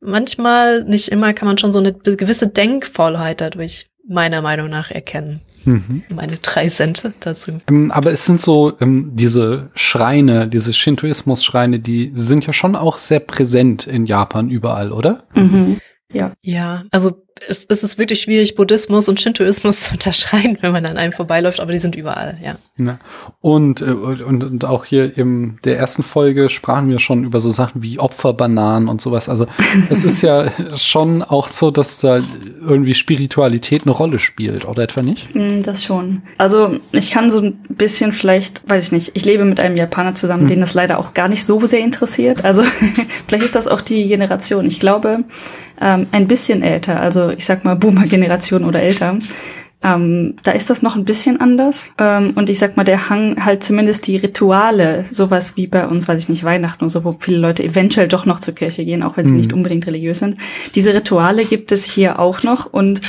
[0.00, 5.40] manchmal, nicht immer, kann man schon so eine gewisse Denkvollheit dadurch meiner Meinung nach erkennen.
[5.64, 6.02] Mhm.
[6.14, 7.52] Meine drei Cent dazu.
[7.68, 12.98] Ähm, aber es sind so ähm, diese Schreine, diese Shintoismus-Schreine, die sind ja schon auch
[12.98, 15.24] sehr präsent in Japan überall, oder?
[15.34, 15.78] Mhm.
[16.12, 16.32] Ja.
[16.42, 20.96] Ja, also es, es ist wirklich schwierig, Buddhismus und Shintoismus zu unterscheiden, wenn man an
[20.96, 22.54] einem vorbeiläuft, aber die sind überall, ja.
[22.76, 22.98] ja.
[23.40, 27.50] Und, äh, und, und auch hier in der ersten Folge sprachen wir schon über so
[27.50, 29.28] Sachen wie Opferbananen und sowas.
[29.28, 29.46] Also
[29.88, 32.20] es ist ja schon auch so, dass da
[32.60, 35.34] irgendwie Spiritualität eine Rolle spielt, oder etwa nicht?
[35.34, 36.22] Mm, das schon.
[36.38, 40.14] Also ich kann so ein bisschen vielleicht, weiß ich nicht, ich lebe mit einem Japaner
[40.14, 40.48] zusammen, hm.
[40.48, 42.44] den das leider auch gar nicht so sehr interessiert.
[42.44, 42.62] Also
[43.26, 44.66] vielleicht ist das auch die Generation.
[44.66, 45.24] Ich glaube,
[45.80, 49.18] ähm, ein bisschen älter, also ich sag mal Boomer-Generation oder älter.
[49.82, 51.88] Ähm, da ist das noch ein bisschen anders.
[51.98, 56.06] Ähm, und ich sag mal, der Hang halt zumindest die Rituale, sowas wie bei uns,
[56.06, 59.02] weiß ich nicht, Weihnachten und so, wo viele Leute eventuell doch noch zur Kirche gehen,
[59.02, 59.38] auch wenn sie mhm.
[59.38, 60.36] nicht unbedingt religiös sind.
[60.74, 63.00] Diese Rituale gibt es hier auch noch und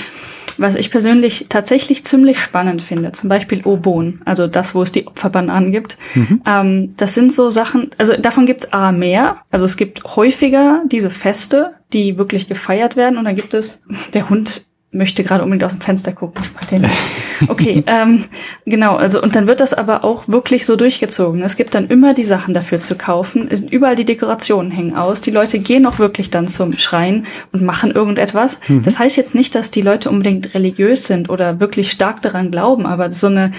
[0.58, 5.08] was ich persönlich tatsächlich ziemlich spannend finde, zum Beispiel Obon, also das, wo es die
[5.08, 5.98] Opferbananen gibt.
[6.14, 6.42] Mhm.
[6.46, 10.84] Ähm, das sind so Sachen, also davon gibt es A mehr, also es gibt häufiger
[10.88, 13.82] diese Feste, die wirklich gefeiert werden und dann gibt es,
[14.14, 16.42] der Hund möchte gerade unbedingt aus dem Fenster gucken.
[16.42, 16.94] Was macht der nicht?
[17.48, 18.26] Okay, ähm,
[18.66, 18.98] genau.
[18.98, 21.42] Also und dann wird das aber auch wirklich so durchgezogen.
[21.42, 23.48] Es gibt dann immer die Sachen dafür zu kaufen.
[23.50, 25.22] Es überall die Dekorationen hängen aus.
[25.22, 28.60] Die Leute gehen auch wirklich dann zum Schrein und machen irgendetwas.
[28.68, 28.84] Mhm.
[28.84, 32.86] Das heißt jetzt nicht, dass die Leute unbedingt religiös sind oder wirklich stark daran glauben,
[32.86, 33.54] aber so eine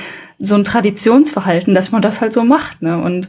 [0.45, 2.83] so ein Traditionsverhalten, dass man das halt so macht.
[2.83, 3.01] Ne?
[3.01, 3.29] Und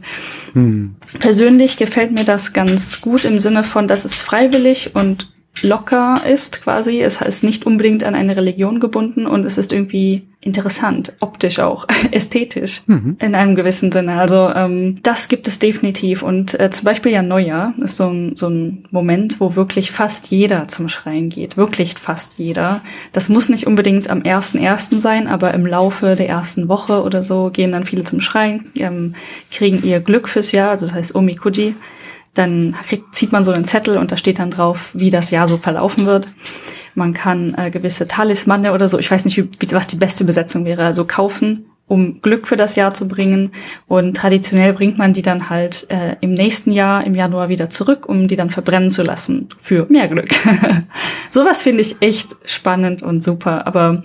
[0.52, 0.96] hm.
[1.20, 6.62] persönlich gefällt mir das ganz gut im Sinne von, dass es freiwillig und locker ist
[6.62, 7.00] quasi.
[7.00, 11.86] Es ist nicht unbedingt an eine Religion gebunden und es ist irgendwie interessant, optisch auch,
[12.10, 13.16] ästhetisch mhm.
[13.18, 14.20] in einem gewissen Sinne.
[14.20, 16.22] Also ähm, das gibt es definitiv.
[16.22, 20.30] Und äh, zum Beispiel ja Neujahr ist so ein, so ein Moment, wo wirklich fast
[20.30, 21.56] jeder zum Schreien geht.
[21.56, 22.82] Wirklich fast jeder.
[23.12, 27.22] Das muss nicht unbedingt am ersten ersten sein, aber im Laufe der ersten Woche oder
[27.22, 29.14] so gehen dann viele zum Schreien, ähm,
[29.50, 31.74] kriegen ihr Glück fürs Jahr, also das heißt Omikuji
[32.34, 35.48] dann kriegt, zieht man so einen Zettel und da steht dann drauf, wie das Jahr
[35.48, 36.28] so verlaufen wird.
[36.94, 40.64] Man kann äh, gewisse Talismane oder so, ich weiß nicht, wie, was die beste Besetzung
[40.64, 43.50] wäre, also kaufen, um Glück für das Jahr zu bringen.
[43.86, 48.08] Und traditionell bringt man die dann halt äh, im nächsten Jahr, im Januar wieder zurück,
[48.08, 50.30] um die dann verbrennen zu lassen für mehr Glück.
[51.30, 53.66] Sowas finde ich echt spannend und super.
[53.66, 54.02] Aber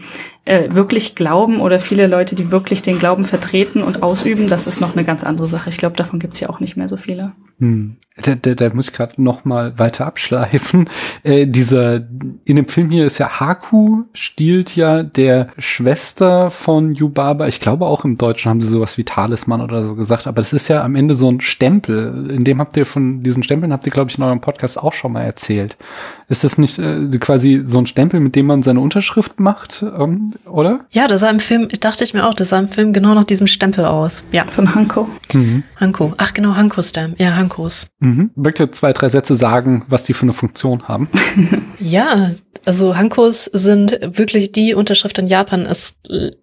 [0.49, 4.81] äh, wirklich glauben oder viele Leute, die wirklich den Glauben vertreten und ausüben, das ist
[4.81, 5.69] noch eine ganz andere Sache.
[5.69, 7.33] Ich glaube, davon gibt's ja auch nicht mehr so viele.
[7.59, 7.97] Hm.
[8.21, 10.89] Da, da, da muss ich gerade noch mal weiter abschleifen.
[11.21, 12.07] Äh, dieser
[12.45, 17.47] in dem Film hier ist ja Haku stiehlt ja der Schwester von Yubaba.
[17.47, 20.53] Ich glaube auch im Deutschen haben sie sowas wie Talisman oder so gesagt, aber das
[20.53, 22.31] ist ja am Ende so ein Stempel.
[22.31, 24.93] In dem habt ihr von diesen Stempeln habt ihr glaube ich in eurem Podcast auch
[24.93, 25.77] schon mal erzählt.
[26.29, 29.83] Ist das nicht äh, quasi so ein Stempel, mit dem man seine Unterschrift macht?
[29.83, 30.86] Ähm, oder?
[30.91, 33.23] Ja, das sah im Film, dachte ich mir auch, das sah im Film genau nach
[33.23, 34.23] diesem Stempel aus.
[34.32, 34.45] Ja.
[34.49, 35.08] So ein Hanko.
[35.34, 35.63] Mhm.
[35.78, 36.13] Hanko.
[36.17, 37.19] Ach genau, Hanko-Stamp.
[37.19, 37.88] Ja, Hankos.
[37.99, 38.32] Mhm.
[38.36, 41.10] Möchte zwei, drei Sätze sagen, was die für eine Funktion haben?
[41.80, 42.30] ja,
[42.65, 45.65] Also Hankos sind wirklich die Unterschrift in Japan.
[45.65, 45.95] Es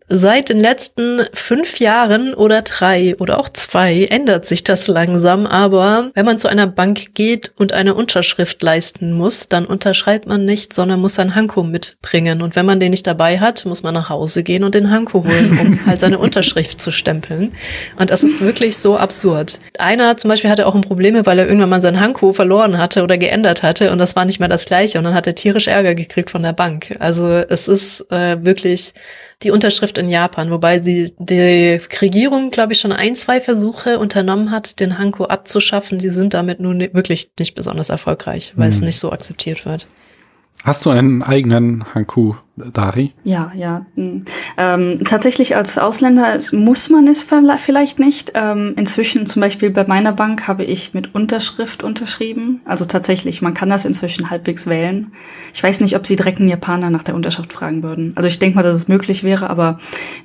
[0.08, 5.46] seit den letzten fünf Jahren oder drei oder auch zwei ändert sich das langsam.
[5.46, 10.44] Aber wenn man zu einer Bank geht und eine Unterschrift leisten muss, dann unterschreibt man
[10.44, 12.42] nicht, sondern muss ein Hanko mitbringen.
[12.42, 15.24] Und wenn man den nicht dabei hat, muss man nach Hause gehen und den Hanko
[15.24, 17.52] holen, um halt seine Unterschrift zu stempeln.
[17.98, 19.60] Und das ist wirklich so absurd.
[19.78, 23.02] Einer zum Beispiel hatte auch ein Probleme, weil er irgendwann mal sein Hanko verloren hatte
[23.02, 24.98] oder geändert hatte und das war nicht mehr das gleiche.
[24.98, 26.96] Und dann hat er tierisch Ärger gekriegt von der Bank.
[26.98, 28.94] Also es ist äh, wirklich
[29.42, 34.50] die Unterschrift in Japan, wobei sie die Regierung, glaube ich, schon ein, zwei Versuche unternommen
[34.50, 36.00] hat, den Hanko abzuschaffen.
[36.00, 38.74] Sie sind damit nun wirklich nicht besonders erfolgreich, weil mhm.
[38.74, 39.86] es nicht so akzeptiert wird.
[40.66, 43.12] Hast du einen eigenen Hanku, Dari?
[43.22, 43.86] Ja, ja.
[43.94, 44.24] Hm.
[44.58, 47.24] Ähm, tatsächlich als Ausländer muss man es
[47.58, 48.32] vielleicht nicht.
[48.34, 52.62] Ähm, inzwischen zum Beispiel bei meiner Bank habe ich mit Unterschrift unterschrieben.
[52.64, 55.12] Also tatsächlich, man kann das inzwischen halbwegs wählen.
[55.54, 58.10] Ich weiß nicht, ob sie direkt einen Japaner nach der Unterschrift fragen würden.
[58.16, 59.78] Also ich denke mal, dass es möglich wäre, aber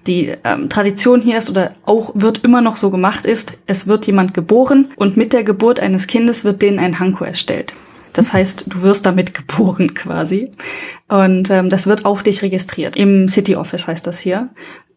[0.08, 4.08] die ähm, Tradition hier ist oder auch wird immer noch so gemacht ist, es wird
[4.08, 7.76] jemand geboren und mit der Geburt eines Kindes wird denen ein Hanko erstellt.
[8.13, 10.52] Das heißt, du wirst damit geboren quasi.
[11.08, 12.95] Und ähm, das wird auf dich registriert.
[12.95, 14.50] Im City Office heißt das hier.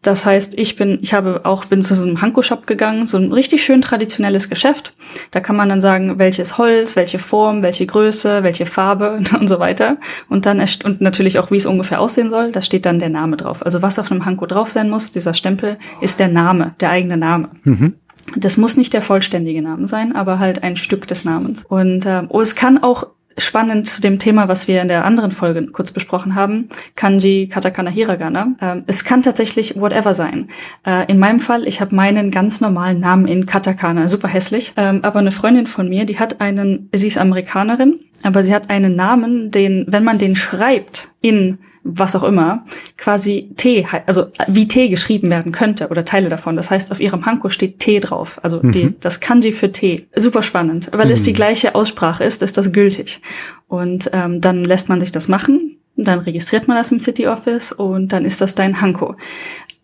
[0.05, 3.31] Das heißt, ich bin, ich habe auch, bin zu so einem Hanko-Shop gegangen, so ein
[3.31, 4.93] richtig schön traditionelles Geschäft.
[5.31, 9.59] Da kann man dann sagen, welches Holz, welche Form, welche Größe, welche Farbe und so
[9.59, 9.97] weiter.
[10.29, 12.51] Und dann, und natürlich auch, wie es ungefähr aussehen soll.
[12.51, 13.65] Da steht dann der Name drauf.
[13.65, 17.17] Also was auf einem Hanko drauf sein muss, dieser Stempel, ist der Name, der eigene
[17.17, 17.49] Name.
[17.63, 17.95] Mhm.
[18.35, 21.65] Das muss nicht der vollständige Name sein, aber halt ein Stück des Namens.
[21.65, 25.31] Und äh, oh, es kann auch spannend zu dem Thema, was wir in der anderen
[25.31, 28.55] Folge kurz besprochen haben, Kanji, Katakana, Hiragana.
[28.61, 30.49] Ähm, es kann tatsächlich whatever sein.
[30.85, 34.73] Äh, in meinem Fall, ich habe meinen ganz normalen Namen in Katakana, super hässlich.
[34.77, 38.69] Ähm, aber eine Freundin von mir, die hat einen, sie ist Amerikanerin, aber sie hat
[38.69, 42.65] einen Namen, den, wenn man den schreibt in was auch immer,
[42.97, 46.55] quasi T, also wie T geschrieben werden könnte oder Teile davon.
[46.55, 48.71] Das heißt, auf ihrem Hanko steht T drauf, also mhm.
[48.71, 50.07] die, das Kanji für T.
[50.15, 51.11] Super spannend, weil mhm.
[51.11, 51.35] es die mhm.
[51.35, 53.21] gleiche Aussprache ist, ist das gültig.
[53.67, 57.71] Und ähm, dann lässt man sich das machen, dann registriert man das im City Office
[57.71, 59.15] und dann ist das dein Hanko.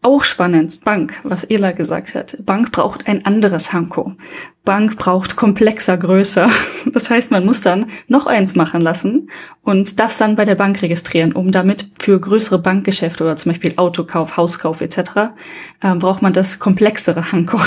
[0.04, 2.38] Auch spannend, Bank, was Ela gesagt hat.
[2.44, 4.16] Bank braucht ein anderes Hanko.
[4.66, 6.50] Bank braucht komplexer, größer.
[6.94, 9.30] Das heißt, man muss dann noch eins machen lassen
[9.62, 13.74] und das dann bei der Bank registrieren, um damit für größere Bankgeschäfte oder zum Beispiel
[13.76, 14.98] Autokauf, Hauskauf etc.
[15.82, 17.62] Äh, braucht man das komplexere Hanko.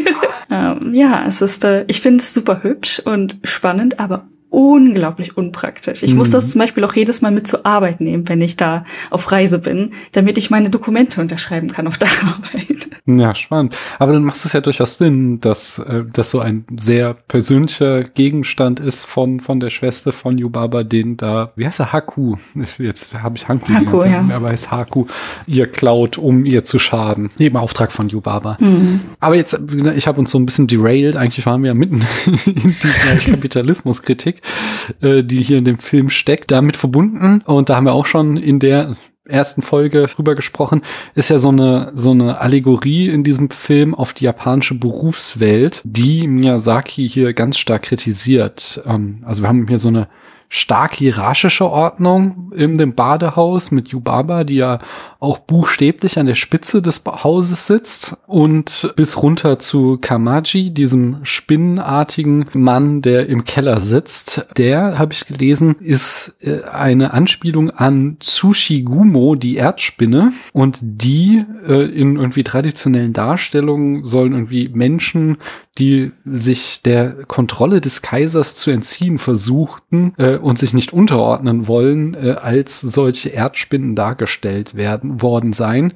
[0.50, 6.02] ähm, ja, es ist, äh, ich finde es super hübsch und spannend, aber unglaublich unpraktisch.
[6.02, 6.18] Ich mhm.
[6.18, 9.30] muss das zum Beispiel auch jedes Mal mit zur Arbeit nehmen, wenn ich da auf
[9.32, 12.88] Reise bin, damit ich meine Dokumente unterschreiben kann auf der Arbeit.
[13.06, 13.76] Ja, spannend.
[13.98, 18.80] Aber dann macht es ja durchaus Sinn, dass äh, das so ein sehr persönlicher Gegenstand
[18.80, 22.36] ist von von der Schwester von Yubaba, den da, wie heißt er, Haku?
[22.78, 24.24] Jetzt habe ich Hanku, Haku ja.
[24.32, 25.06] aber heißt Haku,
[25.46, 27.30] ihr klaut, um ihr zu schaden.
[27.38, 28.56] Im Auftrag von Yubaba.
[28.60, 29.00] Mhm.
[29.20, 29.58] Aber jetzt,
[29.96, 31.16] ich habe uns so ein bisschen derailed.
[31.16, 32.04] Eigentlich waren wir ja mitten
[32.46, 34.39] in dieser Kapitalismuskritik
[35.00, 37.42] äh, die hier in dem Film steckt, damit verbunden.
[37.44, 38.96] Und da haben wir auch schon in der
[39.30, 40.82] ersten Folge drüber gesprochen,
[41.14, 46.26] ist ja so eine, so eine Allegorie in diesem Film auf die japanische Berufswelt, die
[46.26, 48.82] Miyazaki hier ganz stark kritisiert.
[48.86, 50.08] Ähm, also wir haben hier so eine
[50.52, 54.80] stark hierarchische Ordnung in dem Badehaus mit Yubaba, die ja
[55.20, 62.46] auch buchstäblich an der Spitze des Hauses sitzt und bis runter zu Kamaji, diesem spinnenartigen
[62.52, 64.48] Mann, der im Keller sitzt.
[64.56, 70.32] Der, habe ich gelesen, ist äh, eine Anspielung an Tsushigumo, die Erdspinne.
[70.52, 75.36] Und die äh, in irgendwie traditionellen Darstellungen sollen irgendwie Menschen,
[75.80, 82.14] die sich der Kontrolle des Kaisers zu entziehen versuchten äh, und sich nicht unterordnen wollen,
[82.14, 85.94] äh, als solche Erdspinnen dargestellt werden worden sein.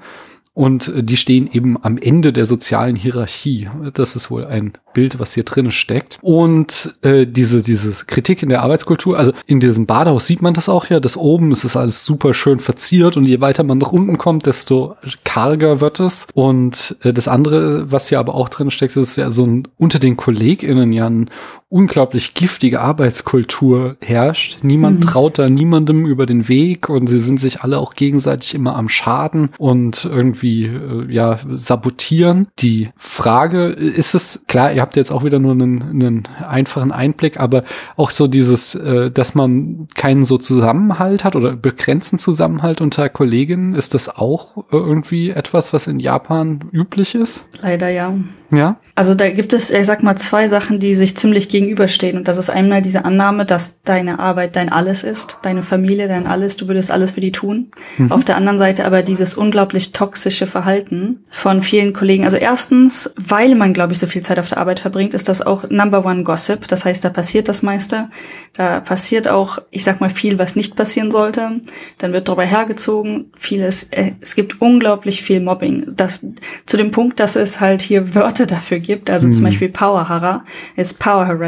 [0.54, 3.68] Und äh, die stehen eben am Ende der sozialen Hierarchie.
[3.92, 6.18] Das ist wohl ein Bild, was hier drin steckt.
[6.22, 10.68] Und äh, diese, diese Kritik in der Arbeitskultur, also in diesem Badehaus sieht man das
[10.68, 13.92] auch ja, das oben ist es alles super schön verziert und je weiter man nach
[13.92, 16.28] unten kommt, desto karger wird es.
[16.34, 19.98] Und äh, das andere, was hier aber auch drin steckt, ist ja so ein unter
[19.98, 21.30] den KollegInnen ja ein
[21.74, 24.58] unglaublich giftige Arbeitskultur herrscht.
[24.62, 25.08] Niemand mhm.
[25.08, 28.88] traut da niemandem über den Weg und sie sind sich alle auch gegenseitig immer am
[28.88, 32.46] Schaden und irgendwie äh, ja sabotieren.
[32.60, 37.40] Die Frage ist es klar, ihr habt jetzt auch wieder nur einen, einen einfachen Einblick,
[37.40, 37.64] aber
[37.96, 43.74] auch so dieses, äh, dass man keinen so Zusammenhalt hat oder begrenzten Zusammenhalt unter Kolleginnen,
[43.74, 47.46] ist das auch äh, irgendwie etwas, was in Japan üblich ist?
[47.62, 48.14] Leider ja.
[48.56, 48.76] Ja.
[48.94, 52.16] Also da gibt es, ich sag mal, zwei Sachen, die sich ziemlich gegen gegenüberstehen.
[52.16, 56.26] Und das ist einmal diese Annahme, dass deine Arbeit dein Alles ist, deine Familie dein
[56.26, 57.70] Alles, du würdest alles für die tun.
[57.98, 58.12] Mhm.
[58.12, 62.24] Auf der anderen Seite aber dieses unglaublich toxische Verhalten von vielen Kollegen.
[62.24, 65.42] Also erstens, weil man, glaube ich, so viel Zeit auf der Arbeit verbringt, ist das
[65.42, 66.68] auch Number One Gossip.
[66.68, 68.10] Das heißt, da passiert das meiste.
[68.54, 71.60] Da passiert auch, ich sag mal, viel, was nicht passieren sollte.
[71.98, 73.32] Dann wird darüber hergezogen.
[73.36, 75.86] Vieles, äh, es gibt unglaublich viel Mobbing.
[75.96, 76.20] Das,
[76.66, 79.10] zu dem Punkt, dass es halt hier Wörter dafür gibt.
[79.10, 79.32] Also mhm.
[79.32, 80.44] zum Beispiel Power Hara
[80.76, 81.43] ist Power Harassment.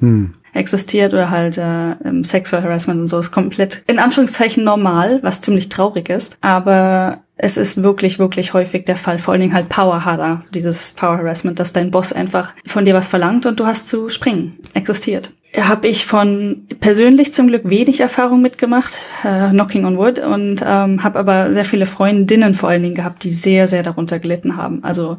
[0.00, 5.40] Mhm existiert oder halt äh, Sexual Harassment und so ist komplett in Anführungszeichen normal, was
[5.40, 6.38] ziemlich traurig ist.
[6.40, 9.18] Aber es ist wirklich, wirklich häufig der Fall.
[9.18, 12.94] Vor allen Dingen halt Power Harder, dieses Power Harassment, dass dein Boss einfach von dir
[12.94, 14.58] was verlangt und du hast zu springen.
[14.74, 15.32] Existiert.
[15.58, 21.02] Habe ich von persönlich zum Glück wenig Erfahrung mitgemacht, äh, Knocking on Wood, und ähm,
[21.02, 24.82] habe aber sehr viele Freundinnen vor allen Dingen gehabt, die sehr, sehr darunter gelitten haben.
[24.82, 25.18] Also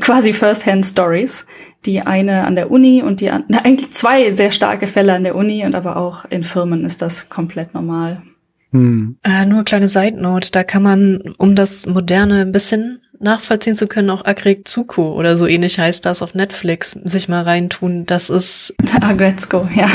[0.00, 1.46] quasi First-Hand-Stories.
[1.86, 5.36] Die eine an der Uni und die an, eigentlich zwei sehr starke Fälle an der
[5.36, 8.22] Uni und aber auch in Firmen ist das komplett normal.
[8.70, 9.18] Hm.
[9.22, 13.86] Äh, nur kleine Side Note, da kann man, um das Moderne ein bisschen nachvollziehen zu
[13.86, 18.06] können, auch Agretsuko oder so ähnlich heißt das auf Netflix, sich mal reintun.
[18.06, 19.88] Das ist Agretsuko, ja.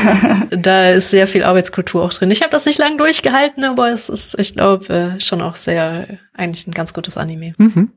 [0.50, 2.32] Da ist sehr viel Arbeitskultur auch drin.
[2.32, 6.08] Ich habe das nicht lang durchgehalten, aber es ist, ich glaube, äh, schon auch sehr
[6.34, 7.54] eigentlich ein ganz gutes Anime.
[7.58, 7.92] Mhm.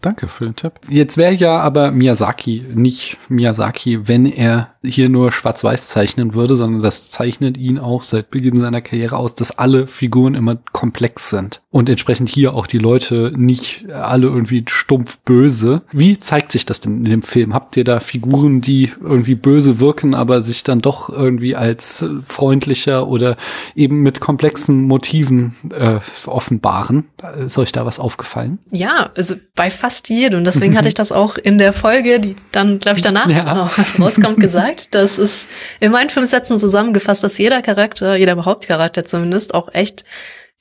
[0.00, 0.74] Danke für den Tipp.
[0.88, 6.82] Jetzt wäre ja aber Miyazaki nicht Miyazaki, wenn er hier nur schwarz-weiß zeichnen würde, sondern
[6.82, 11.62] das zeichnet ihn auch seit Beginn seiner Karriere aus, dass alle Figuren immer komplex sind
[11.70, 15.82] und entsprechend hier auch die Leute nicht alle irgendwie stumpf böse.
[15.92, 17.54] Wie zeigt sich das denn in dem Film?
[17.54, 23.08] Habt ihr da Figuren, die irgendwie böse wirken, aber sich dann doch irgendwie als freundlicher
[23.08, 23.36] oder
[23.74, 27.04] eben mit komplexen Motiven äh, offenbaren?
[27.44, 28.58] Ist euch da was aufgefallen?
[28.70, 30.40] Ja, also bei fast jedem.
[30.40, 33.70] Und deswegen hatte ich das auch in der Folge, die dann, glaube ich, danach ja.
[33.98, 34.71] rauskommt, gesagt.
[34.90, 35.48] Das ist
[35.80, 40.04] in meinen fünf Sätzen zusammengefasst, dass jeder Charakter, jeder Hauptcharakter zumindest, auch echt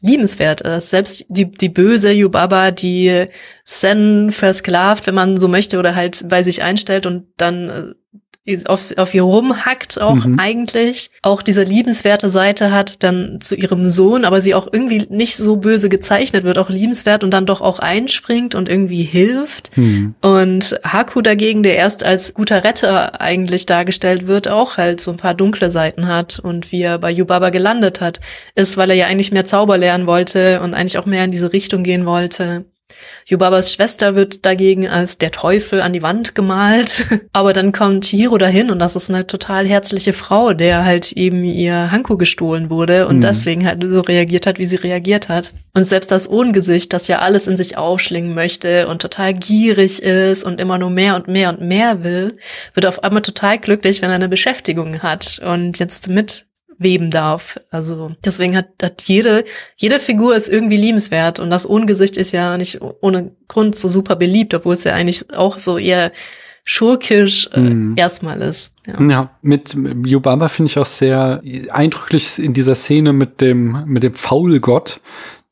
[0.01, 0.89] liebenswert ist.
[0.89, 3.27] Selbst die, die böse Yubaba, die
[3.63, 8.19] Sen versklavt, wenn man so möchte, oder halt bei sich einstellt und dann äh,
[8.65, 10.39] auf, auf ihr rumhackt auch mhm.
[10.39, 15.37] eigentlich, auch diese liebenswerte Seite hat dann zu ihrem Sohn, aber sie auch irgendwie nicht
[15.37, 19.77] so böse gezeichnet wird, auch liebenswert und dann doch auch einspringt und irgendwie hilft.
[19.77, 20.15] Mhm.
[20.21, 25.17] Und Haku dagegen, der erst als guter Retter eigentlich dargestellt wird, auch halt so ein
[25.17, 28.21] paar dunkle Seiten hat und wie er bei Yubaba gelandet hat,
[28.55, 31.53] ist, weil er ja eigentlich mehr Zauber lernen wollte und eigentlich auch mehr in diese
[31.53, 32.65] Richtung gehen wollte.
[33.25, 37.07] Yubabas Schwester wird dagegen als der Teufel an die Wand gemalt.
[37.33, 41.43] Aber dann kommt Chihiro dahin und das ist eine total herzliche Frau, der halt eben
[41.43, 43.21] ihr Hanko gestohlen wurde und mhm.
[43.21, 45.53] deswegen halt so reagiert hat, wie sie reagiert hat.
[45.73, 50.43] Und selbst das Ohngesicht, das ja alles in sich aufschlingen möchte und total gierig ist
[50.43, 52.33] und immer nur mehr und mehr und mehr will,
[52.73, 56.45] wird auf einmal total glücklich, wenn er eine Beschäftigung hat und jetzt mit
[56.81, 57.59] weben darf.
[57.69, 62.57] Also deswegen hat, hat jede, jede Figur ist irgendwie liebenswert und das Ohngesicht ist ja
[62.57, 66.11] nicht ohne Grund so super beliebt, obwohl es ja eigentlich auch so eher
[66.63, 67.95] schurkisch äh, mm.
[67.97, 68.73] erstmal ist.
[68.85, 69.75] Ja, ja mit
[70.05, 74.99] Yubaba finde ich auch sehr eindrücklich in dieser Szene mit dem, mit dem Faulgott,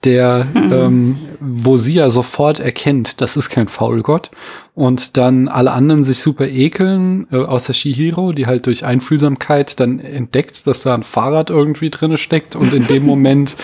[0.04, 0.74] der, mhm.
[0.74, 4.32] ähm, wo sie ja sofort erkennt, das ist kein Faulgott
[4.80, 10.00] und dann alle anderen sich super ekeln, äh, außer Shihiro, die halt durch Einfühlsamkeit dann
[10.00, 13.58] entdeckt, dass da ein Fahrrad irgendwie drinne steckt und in dem Moment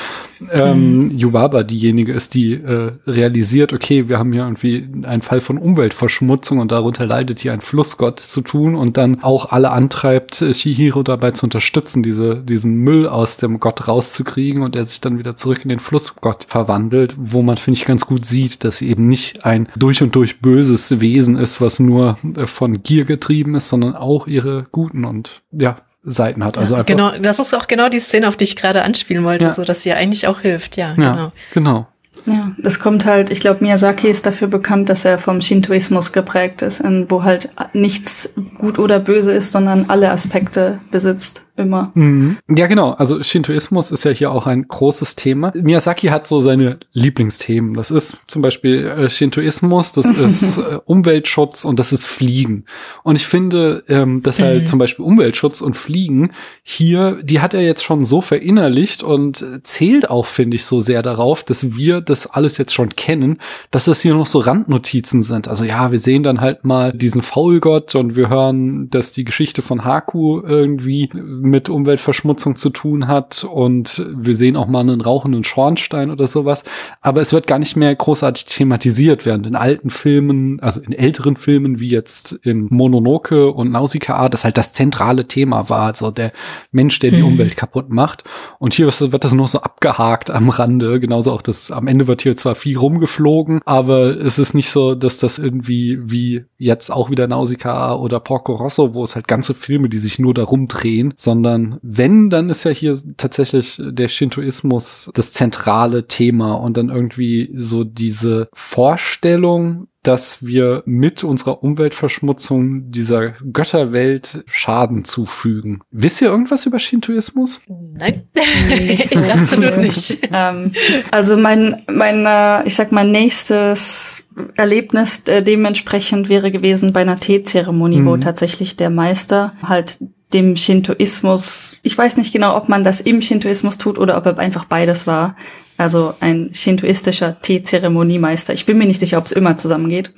[0.52, 5.58] ähm, Yubaba diejenige ist, die äh, realisiert, okay, wir haben hier irgendwie einen Fall von
[5.58, 10.54] Umweltverschmutzung und darunter leidet hier ein Flussgott zu tun und dann auch alle antreibt, äh,
[10.54, 15.18] Shihiro dabei zu unterstützen, diese, diesen Müll aus dem Gott rauszukriegen und er sich dann
[15.18, 18.90] wieder zurück in den Flussgott verwandelt, wo man, finde ich, ganz gut sieht, dass sie
[18.90, 23.54] eben nicht ein durch und durch böses Wesen ist, was nur äh, von Gier getrieben
[23.54, 26.58] ist, sondern auch ihre guten und ja, Seiten hat.
[26.58, 29.24] Also ja, einfach genau, das ist auch genau die Szene, auf die ich gerade anspielen
[29.24, 29.54] wollte, ja.
[29.54, 30.78] so dass sie eigentlich auch hilft.
[30.78, 31.32] Ja, ja genau.
[31.54, 31.88] genau.
[32.28, 36.64] Ja, das kommt halt, ich glaube, Miyazaki ist dafür bekannt, dass er vom Shintoismus geprägt
[36.64, 41.92] ist, wo halt nichts gut oder böse ist, sondern alle Aspekte besitzt immer.
[41.96, 42.38] Mhm.
[42.56, 42.92] Ja, genau.
[42.92, 45.52] Also Shintoismus ist ja hier auch ein großes Thema.
[45.56, 47.74] Miyazaki hat so seine Lieblingsthemen.
[47.74, 52.66] Das ist zum Beispiel äh, Shintoismus, das ist äh, Umweltschutz und das ist Fliegen.
[53.04, 54.68] Und ich finde, ähm, dass halt mhm.
[54.68, 56.32] zum Beispiel Umweltschutz und Fliegen
[56.64, 61.02] hier, die hat er jetzt schon so verinnerlicht und zählt auch, finde ich, so sehr
[61.02, 63.40] darauf, dass wir das alles jetzt schon kennen,
[63.72, 65.48] dass das hier noch so Randnotizen sind.
[65.48, 69.62] Also ja, wir sehen dann halt mal diesen Faulgott und wir hören, dass die Geschichte
[69.62, 71.10] von Haku irgendwie
[71.46, 76.64] mit Umweltverschmutzung zu tun hat und wir sehen auch mal einen rauchenden Schornstein oder sowas.
[77.02, 81.38] Aber es wird gar nicht mehr großartig thematisiert, während in alten Filmen, also in älteren
[81.38, 86.32] Filmen wie jetzt in Mononoke und Nausicaa, das halt das zentrale Thema war, also der
[86.72, 87.28] Mensch, der die mhm.
[87.28, 88.24] Umwelt kaputt macht.
[88.60, 91.00] Und hier wird das nur so abgehakt am Rande.
[91.00, 94.96] Genauso auch das, am Ende wird hier zwar viel rumgeflogen, aber es ist nicht so,
[94.96, 99.54] dass das irgendwie wie jetzt auch wieder Nausicaa oder Porco Rosso, wo es halt ganze
[99.54, 105.10] Filme, die sich nur darum drehen, sondern wenn, dann ist ja hier tatsächlich der Shintoismus
[105.14, 113.32] das zentrale Thema und dann irgendwie so diese Vorstellung, dass wir mit unserer Umweltverschmutzung dieser
[113.52, 115.82] Götterwelt Schaden zufügen.
[115.92, 117.62] Wisst ihr irgendwas über Shintoismus?
[117.68, 118.24] Nein,
[118.70, 120.20] ich absolut nicht.
[120.32, 120.74] ähm,
[121.12, 124.24] also mein, mein, äh, ich sag mal, nächstes
[124.56, 128.06] Erlebnis äh, dementsprechend wäre gewesen bei einer Teezeremonie, mhm.
[128.06, 130.00] wo tatsächlich der Meister halt
[130.34, 134.40] dem Shintoismus, ich weiß nicht genau, ob man das im Shintoismus tut oder ob er
[134.40, 135.36] einfach beides war,
[135.78, 138.54] also ein shintoistischer Teezeremoniemeister.
[138.54, 140.14] Ich bin mir nicht sicher, ob es immer zusammengeht.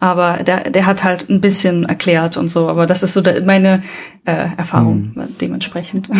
[0.00, 2.68] Aber der, der hat halt ein bisschen erklärt und so.
[2.68, 3.82] Aber das ist so meine
[4.24, 5.36] äh, Erfahrung hm.
[5.40, 6.08] dementsprechend.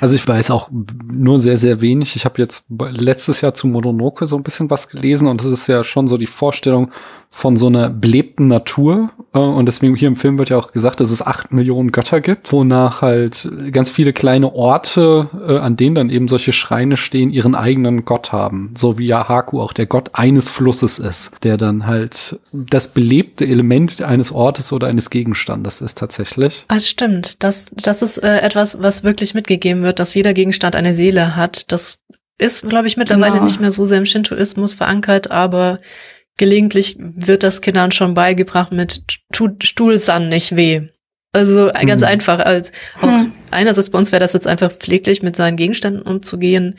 [0.00, 0.70] Also ich weiß auch
[1.12, 2.16] nur sehr, sehr wenig.
[2.16, 5.66] Ich habe jetzt letztes Jahr zu Mononoke so ein bisschen was gelesen und das ist
[5.66, 6.92] ja schon so die Vorstellung
[7.36, 9.10] von so einer belebten Natur.
[9.34, 12.22] Äh, und deswegen hier im Film wird ja auch gesagt, dass es acht Millionen Götter
[12.22, 17.28] gibt, wonach halt ganz viele kleine Orte, äh, an denen dann eben solche Schreine stehen,
[17.28, 18.72] ihren eigenen Gott haben.
[18.74, 23.46] So wie ja Haku auch der Gott eines Flusses ist, der dann halt das belebte
[23.46, 26.64] Element eines Ortes oder eines Gegenstandes ist tatsächlich.
[26.68, 27.44] Ah, stimmt.
[27.44, 31.70] Das, das ist äh, etwas, was wirklich mitgegeben wird, dass jeder Gegenstand eine Seele hat.
[31.70, 32.00] Das
[32.38, 33.44] ist, glaube ich, mittlerweile genau.
[33.44, 35.80] nicht mehr so sehr im Shintoismus verankert, aber
[36.36, 40.88] gelegentlich wird das Kindern schon beigebracht mit tut Stuhlsand nicht weh.
[41.32, 42.08] Also ganz mhm.
[42.08, 42.38] einfach.
[42.40, 43.32] Als auch mhm.
[43.50, 46.76] einerseits bei uns wäre das jetzt einfach pfleglich, mit seinen Gegenständen umzugehen.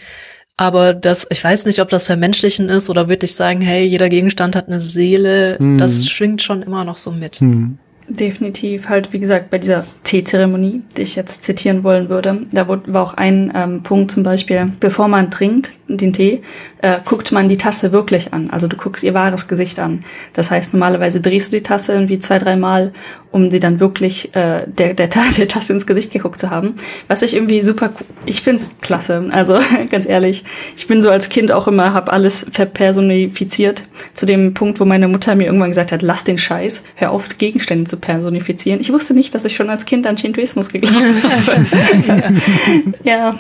[0.58, 4.10] Aber das, ich weiß nicht, ob das vermenschlichen ist oder würde ich sagen, hey, jeder
[4.10, 5.58] Gegenstand hat eine Seele.
[5.60, 5.78] Mhm.
[5.78, 7.41] Das schwingt schon immer noch so mit.
[7.41, 7.78] Mhm.
[8.10, 13.03] Definitiv, halt wie gesagt, bei dieser Teezeremonie, die ich jetzt zitieren wollen würde, da war
[13.03, 16.41] auch ein ähm, Punkt zum Beispiel, bevor man trinkt, den Tee,
[16.82, 18.49] äh, guckt man die Tasse wirklich an.
[18.49, 20.05] Also du guckst ihr wahres Gesicht an.
[20.32, 22.93] Das heißt, normalerweise drehst du die Tasse irgendwie zwei, dreimal,
[23.32, 25.07] um sie dann wirklich äh, der, der,
[25.38, 26.75] der Tasse ins Gesicht geguckt zu haben.
[27.07, 27.91] Was ich irgendwie super,
[28.25, 29.28] ich find's klasse.
[29.32, 29.59] Also
[29.91, 30.43] ganz ehrlich,
[30.75, 33.84] ich bin so als Kind auch immer, habe alles verpersonifiziert.
[34.13, 37.38] Zu dem Punkt, wo meine Mutter mir irgendwann gesagt hat, lass den Scheiß, hör auf,
[37.38, 38.80] Gegenstände zu personifizieren.
[38.80, 40.95] Ich wusste nicht, dass ich schon als Kind an Shintoismus geglaubt
[41.47, 42.34] habe.
[43.03, 43.34] ja.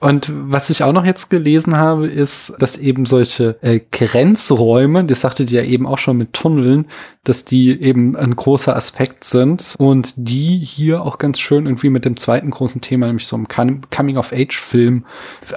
[0.00, 5.22] Und was ich auch noch jetzt gelesen habe, ist, dass eben solche äh, Grenzräume, das
[5.22, 6.86] sagtet ihr ja eben auch schon mit Tunneln,
[7.24, 12.04] dass die eben ein großer Aspekt sind und die hier auch ganz schön irgendwie mit
[12.04, 13.48] dem zweiten großen Thema, nämlich so einem
[13.90, 15.04] Coming-of-Age-Film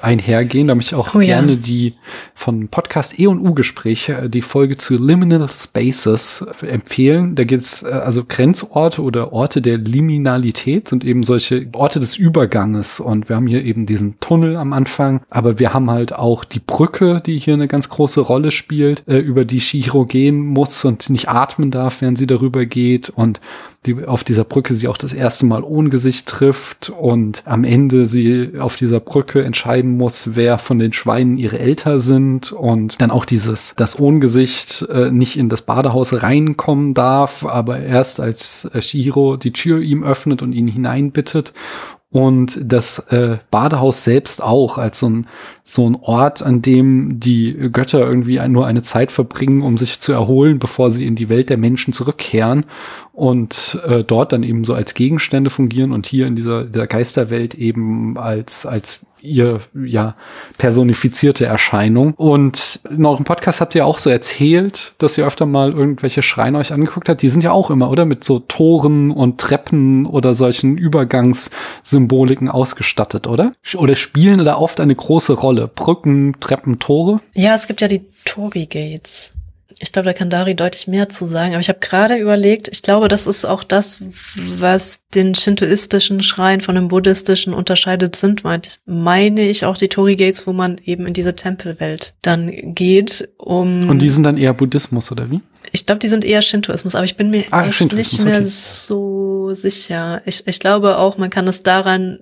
[0.02, 0.68] einhergehen.
[0.68, 1.58] Da möchte ich auch oh, gerne ja.
[1.58, 1.94] die
[2.34, 7.36] von Podcast E und U-Gespräche, äh, die Folge zu Liminal Spaces empfehlen.
[7.36, 12.18] Da geht es äh, also Grenzorte oder Orte der Liminalität sind eben solche Orte des
[12.18, 16.44] Überganges und wir haben hier eben diesen Tunnel am Anfang, aber wir haben halt auch
[16.46, 20.86] die Brücke, die hier eine ganz große Rolle spielt, äh, über die Shihiro gehen muss
[20.86, 23.42] und nicht atmen darf, während sie darüber geht und
[23.88, 28.06] die auf dieser Brücke sie auch das erste Mal ohne Gesicht trifft und am Ende
[28.06, 33.10] sie auf dieser Brücke entscheiden muss, wer von den Schweinen ihre Eltern sind und dann
[33.10, 39.38] auch dieses, das Ohngesicht äh, nicht in das Badehaus reinkommen darf, aber erst als Shihiro
[39.38, 41.54] die Tür ihm öffnet und ihn hineinbittet
[42.12, 45.28] und das äh, Badehaus selbst auch als so ein,
[45.64, 50.12] so ein Ort, an dem die Götter irgendwie nur eine Zeit verbringen, um sich zu
[50.12, 52.66] erholen, bevor sie in die Welt der Menschen zurückkehren
[53.20, 57.54] und äh, dort dann eben so als Gegenstände fungieren und hier in dieser, dieser Geisterwelt
[57.54, 60.16] eben als, als ihr ja
[60.58, 62.14] personifizierte Erscheinung.
[62.14, 66.58] Und in eurem Podcast habt ihr auch so erzählt, dass ihr öfter mal irgendwelche Schreine
[66.60, 67.22] euch angeguckt habt.
[67.22, 68.06] Die sind ja auch immer, oder?
[68.06, 73.52] Mit so Toren und Treppen oder solchen Übergangssymboliken ausgestattet, oder?
[73.76, 75.68] Oder spielen da oft eine große Rolle?
[75.68, 77.20] Brücken, Treppen, Tore?
[77.34, 79.34] Ja, es gibt ja die Tori Gates.
[79.82, 81.54] Ich glaube, da kann Dari deutlich mehr zu sagen.
[81.54, 84.02] Aber ich habe gerade überlegt, ich glaube, das ist auch das,
[84.36, 88.44] was den shintoistischen Schrein von dem buddhistischen unterscheidet, sind,
[88.86, 93.90] meine ich auch die Tori Gates, wo man eben in diese Tempelwelt dann geht, um.
[93.90, 95.42] Und die sind dann eher Buddhismus, oder wie?
[95.72, 98.48] Ich glaube, die sind eher Shintoismus, aber ich bin mir ah, echt nicht mehr okay.
[98.48, 100.22] so sicher.
[100.26, 102.20] Ich, ich glaube auch, man kann es daran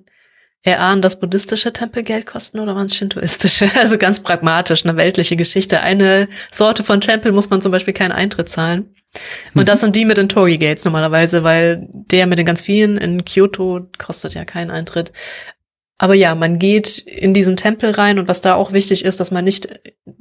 [0.63, 3.69] erahnen, dass buddhistische Tempel Geld kosten oder waren es shintoistische?
[3.79, 5.81] Also ganz pragmatisch, eine weltliche Geschichte.
[5.81, 8.93] Eine Sorte von Tempel muss man zum Beispiel keinen Eintritt zahlen.
[9.53, 9.65] Und mhm.
[9.65, 13.23] das sind die mit den Torii Gates normalerweise, weil der mit den ganz vielen in
[13.23, 15.11] Kyoto kostet ja keinen Eintritt.
[15.99, 19.31] Aber ja, man geht in diesen Tempel rein und was da auch wichtig ist, dass
[19.31, 19.67] man nicht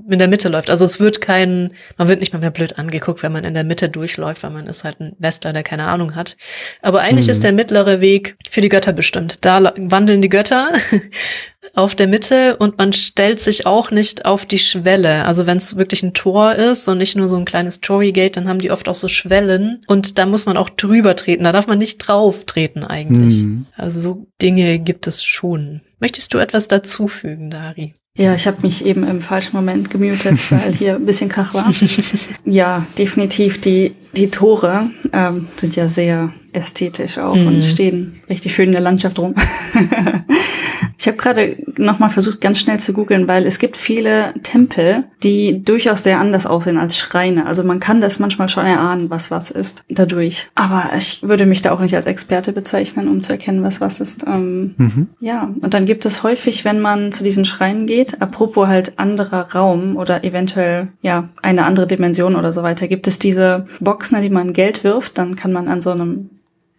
[0.09, 0.71] in der Mitte läuft.
[0.71, 3.65] Also es wird kein, man wird nicht mal mehr blöd angeguckt, wenn man in der
[3.65, 6.37] Mitte durchläuft, weil man ist halt ein Westler, der keine Ahnung hat.
[6.81, 7.33] Aber eigentlich mhm.
[7.33, 9.45] ist der mittlere Weg für die Götter bestimmt.
[9.45, 10.71] Da wandeln die Götter
[11.77, 15.25] auf der Mitte und man stellt sich auch nicht auf die Schwelle.
[15.27, 18.49] Also wenn es wirklich ein Tor ist und nicht nur so ein kleines Torygate, dann
[18.49, 21.45] haben die oft auch so Schwellen und da muss man auch drüber treten.
[21.45, 23.45] Da darf man nicht drauf treten eigentlich.
[23.45, 23.67] Mhm.
[23.77, 25.83] Also so Dinge gibt es schon.
[26.01, 27.93] Möchtest du etwas dazufügen, Dari?
[28.17, 31.71] Ja, ich habe mich eben im falschen Moment gemutet, weil hier ein bisschen Krach war.
[32.47, 37.47] ja, definitiv die, die Tore ähm, sind ja sehr ästhetisch auch mhm.
[37.49, 39.35] und stehen richtig schön in der Landschaft rum.
[40.99, 45.63] ich habe gerade nochmal versucht, ganz schnell zu googeln, weil es gibt viele Tempel, die
[45.63, 47.47] durchaus sehr anders aussehen als Schreine.
[47.47, 50.49] Also man kann das manchmal schon erahnen, was was ist dadurch.
[50.55, 54.01] Aber ich würde mich da auch nicht als Experte bezeichnen, um zu erkennen, was was
[54.01, 54.25] ist.
[54.27, 55.09] Ähm, mhm.
[55.21, 59.53] Ja, und dann gibt es häufig, wenn man zu diesen Schreinen geht, apropos halt anderer
[59.53, 64.23] Raum oder eventuell ja eine andere Dimension oder so weiter, gibt es diese Boxen, in
[64.23, 66.31] die man Geld wirft, dann kann man an so einem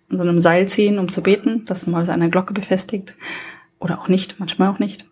[0.10, 3.16] an so einem Seil ziehen, um zu beten, das mal so einer Glocke befestigt.
[3.80, 5.06] Oder auch nicht, manchmal auch nicht.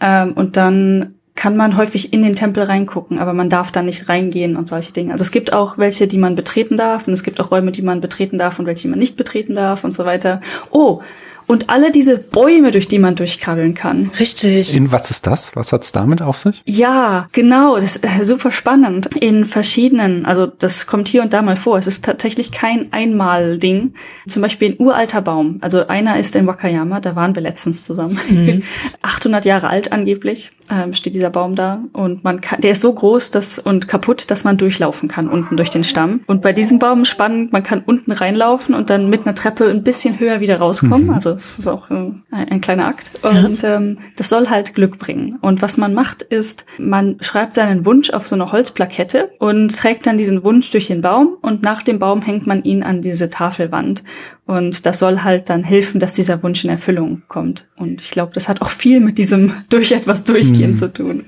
[0.00, 4.08] Ähm, und dann kann man häufig in den Tempel reingucken, aber man darf da nicht
[4.08, 5.12] reingehen und solche Dinge.
[5.12, 7.82] Also es gibt auch welche, die man betreten darf und es gibt auch Räume, die
[7.82, 10.40] man betreten darf und welche, man nicht betreten darf und so weiter.
[10.70, 11.02] Oh,
[11.46, 14.10] und alle diese Bäume, durch die man durchkrabbeln kann.
[14.18, 14.76] Richtig.
[14.76, 15.54] In was ist das?
[15.54, 16.62] Was hat's damit auf sich?
[16.66, 17.74] Ja, genau.
[17.74, 19.16] Das ist äh, super spannend.
[19.16, 21.78] In verschiedenen, also das kommt hier und da mal vor.
[21.78, 23.94] Es ist tatsächlich kein Einmal-Ding.
[24.28, 25.58] Zum Beispiel ein uralter Baum.
[25.60, 28.18] Also einer ist in Wakayama, da waren wir letztens zusammen.
[28.28, 28.62] Mhm.
[29.02, 31.80] 800 Jahre alt angeblich ähm, steht dieser Baum da.
[31.92, 35.56] Und man kann, der ist so groß dass, und kaputt, dass man durchlaufen kann unten
[35.56, 36.20] durch den Stamm.
[36.26, 39.82] Und bei diesem Baum spannend, man kann unten reinlaufen und dann mit einer Treppe ein
[39.82, 41.06] bisschen höher wieder rauskommen.
[41.06, 41.14] Mhm.
[41.14, 43.12] Also das ist auch äh, ein, ein, kleiner Akt.
[43.22, 43.76] Und ja.
[43.76, 45.38] ähm, das soll halt Glück bringen.
[45.40, 50.06] Und was man macht, ist, man schreibt seinen Wunsch auf so eine Holzplakette und trägt
[50.06, 53.30] dann diesen Wunsch durch den Baum und nach dem Baum hängt man ihn an diese
[53.30, 54.02] Tafelwand.
[54.46, 57.68] Und das soll halt dann helfen, dass dieser Wunsch in Erfüllung kommt.
[57.76, 60.76] Und ich glaube, das hat auch viel mit diesem durch etwas durchgehen mhm.
[60.76, 61.24] zu tun.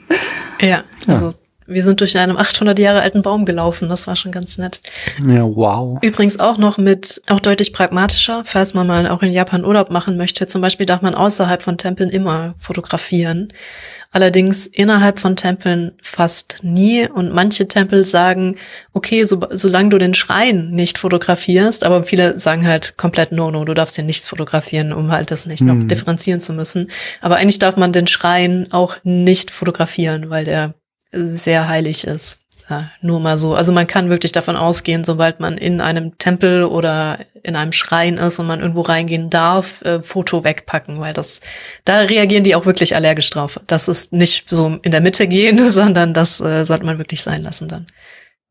[0.60, 1.34] Ja, also ja.
[1.68, 3.90] Wir sind durch einen 800 Jahre alten Baum gelaufen.
[3.90, 4.80] Das war schon ganz nett.
[5.28, 5.98] Ja, wow.
[6.02, 10.16] Übrigens auch noch mit, auch deutlich pragmatischer, falls man mal auch in Japan Urlaub machen
[10.16, 10.46] möchte.
[10.46, 13.48] Zum Beispiel darf man außerhalb von Tempeln immer fotografieren.
[14.10, 17.06] Allerdings innerhalb von Tempeln fast nie.
[17.06, 18.56] Und manche Tempel sagen,
[18.94, 23.66] okay, so, solange du den Schrein nicht fotografierst, aber viele sagen halt komplett no, no,
[23.66, 25.66] du darfst hier nichts fotografieren, um halt das nicht hm.
[25.66, 26.90] noch differenzieren zu müssen.
[27.20, 30.72] Aber eigentlich darf man den Schrein auch nicht fotografieren, weil der
[31.12, 32.38] sehr heilig ist.
[32.68, 33.54] Ja, nur mal so.
[33.54, 38.18] Also man kann wirklich davon ausgehen, sobald man in einem Tempel oder in einem Schrein
[38.18, 41.40] ist und man irgendwo reingehen darf, äh, Foto wegpacken, weil das,
[41.86, 43.58] da reagieren die auch wirklich allergisch drauf.
[43.66, 47.42] Das ist nicht so in der Mitte gehen, sondern das äh, sollte man wirklich sein
[47.42, 47.86] lassen dann.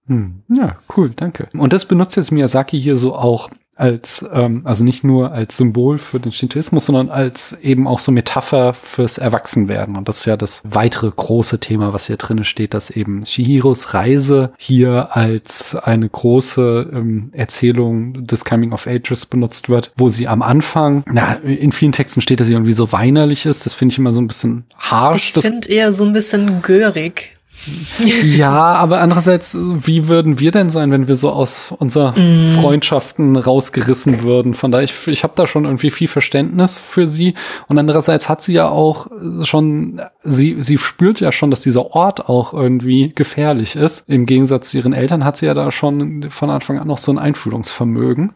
[0.07, 0.41] Hm.
[0.49, 1.49] Ja, cool, danke.
[1.53, 5.97] Und das benutzt jetzt Miyazaki hier so auch als, ähm, also nicht nur als Symbol
[5.97, 9.95] für den Shintoismus, sondern als eben auch so Metapher fürs Erwachsenwerden.
[9.95, 13.93] Und das ist ja das weitere große Thema, was hier drin steht, dass eben Shihiros
[13.93, 20.27] Reise hier als eine große ähm, Erzählung des Coming of Ages benutzt wird, wo sie
[20.27, 23.65] am Anfang, na, in vielen Texten steht, dass sie irgendwie so weinerlich ist.
[23.65, 25.33] Das finde ich immer so ein bisschen harsh.
[25.35, 27.36] Ich finde eher so ein bisschen görig
[28.23, 32.59] ja, aber andererseits, wie würden wir denn sein, wenn wir so aus unserer mm.
[32.59, 34.53] Freundschaften rausgerissen würden?
[34.53, 37.33] Von daher, ich, ich habe da schon irgendwie viel Verständnis für sie.
[37.67, 39.07] Und andererseits hat sie ja auch
[39.43, 44.07] schon, sie, sie spürt ja schon, dass dieser Ort auch irgendwie gefährlich ist.
[44.07, 47.11] Im Gegensatz zu ihren Eltern hat sie ja da schon von Anfang an noch so
[47.11, 48.33] ein Einfühlungsvermögen.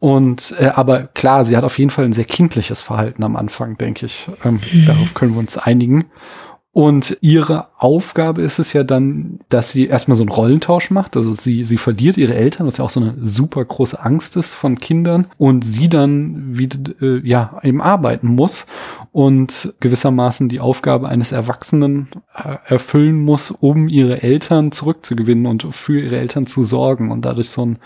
[0.00, 3.76] Und äh, aber klar, sie hat auf jeden Fall ein sehr kindliches Verhalten am Anfang,
[3.78, 4.28] denke ich.
[4.44, 4.86] Ähm, mhm.
[4.86, 6.04] Darauf können wir uns einigen.
[6.72, 11.16] Und ihre Aufgabe ist es ja dann, dass sie erstmal so einen Rollentausch macht.
[11.16, 14.54] Also sie, sie verliert ihre Eltern, was ja auch so eine super große Angst ist
[14.54, 15.26] von Kindern.
[15.38, 18.66] Und sie dann wieder, äh, ja, eben arbeiten muss
[19.12, 26.00] und gewissermaßen die Aufgabe eines Erwachsenen äh, erfüllen muss, um ihre Eltern zurückzugewinnen und für
[26.00, 27.78] ihre Eltern zu sorgen und dadurch so ein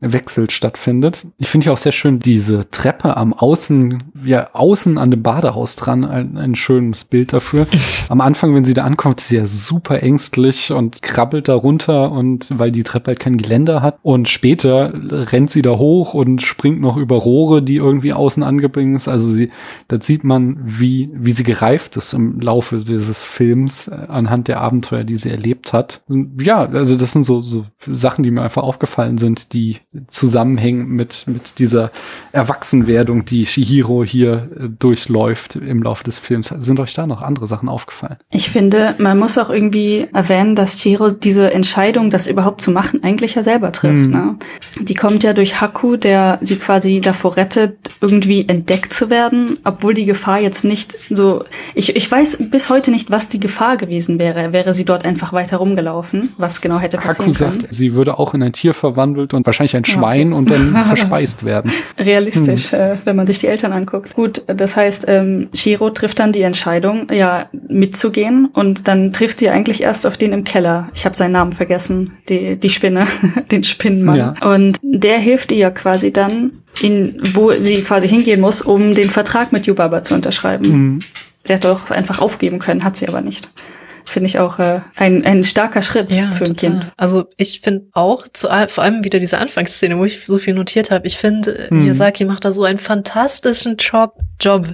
[0.00, 1.26] Wechsel stattfindet.
[1.38, 5.76] Ich finde ja auch sehr schön diese Treppe am Außen, ja, außen an dem Badehaus
[5.76, 7.66] dran, ein, ein schönes Bild dafür.
[8.08, 12.12] Am Anfang, wenn sie da ankommt, ist sie ja super ängstlich und krabbelt da runter
[12.12, 13.98] und weil die Treppe halt kein Geländer hat.
[14.02, 14.92] Und später
[15.32, 19.08] rennt sie da hoch und springt noch über Rohre, die irgendwie außen angebracht ist.
[19.08, 19.50] Also sie,
[19.88, 24.60] da sieht man, wie, wie sie gereift ist im Laufe dieses Films äh, anhand der
[24.60, 26.02] Abenteuer, die sie erlebt hat.
[26.38, 29.76] Ja, also das sind so, so Sachen, die mir einfach aufgefallen sind, die
[30.08, 31.90] zusammenhängen mit, mit dieser
[32.32, 36.48] Erwachsenwerdung, die Shihiro hier äh, durchläuft im Laufe des Films.
[36.48, 38.16] Sind euch da noch andere Sachen aufgefallen?
[38.30, 43.02] Ich finde, man muss auch irgendwie erwähnen, dass Shihiro diese Entscheidung, das überhaupt zu machen,
[43.02, 44.06] eigentlich ja selber trifft.
[44.06, 44.12] Mhm.
[44.12, 44.36] Ne?
[44.80, 49.94] Die kommt ja durch Haku, der sie quasi davor rettet, irgendwie entdeckt zu werden, obwohl
[49.94, 51.44] die Gefahr jetzt nicht so.
[51.74, 54.52] Ich, ich weiß bis heute nicht, was die Gefahr gewesen wäre.
[54.52, 57.60] Wäre sie dort einfach weiter rumgelaufen, was genau hätte passieren Haku können.
[57.60, 61.44] sagt, sie würde auch in ein Tier verwandelt und wahrscheinlich ein Schwein und dann verspeist
[61.44, 61.72] werden.
[61.98, 62.80] Realistisch, hm.
[62.80, 64.14] äh, wenn man sich die Eltern anguckt.
[64.14, 69.50] Gut, das heißt, ähm, Shiro trifft dann die Entscheidung, ja, mitzugehen und dann trifft sie
[69.50, 70.88] eigentlich erst auf den im Keller.
[70.94, 73.06] Ich habe seinen Namen vergessen, die, die Spinne,
[73.50, 74.16] den Spinnenmann.
[74.16, 74.34] Ja.
[74.54, 79.52] Und der hilft ihr quasi dann, in, wo sie quasi hingehen muss, um den Vertrag
[79.52, 80.68] mit Yubaba zu unterschreiben.
[80.68, 80.98] Mhm.
[81.44, 83.50] Sie hätte doch einfach aufgeben können, hat sie aber nicht
[84.08, 86.80] finde ich auch äh, ein, ein starker Schritt ja, für ein total.
[86.80, 86.92] Kind.
[86.96, 90.90] Also ich finde auch, zu, vor allem wieder diese Anfangsszene, wo ich so viel notiert
[90.90, 91.82] habe, ich finde, hm.
[91.82, 94.68] Miyazaki macht da so einen fantastischen Job, Job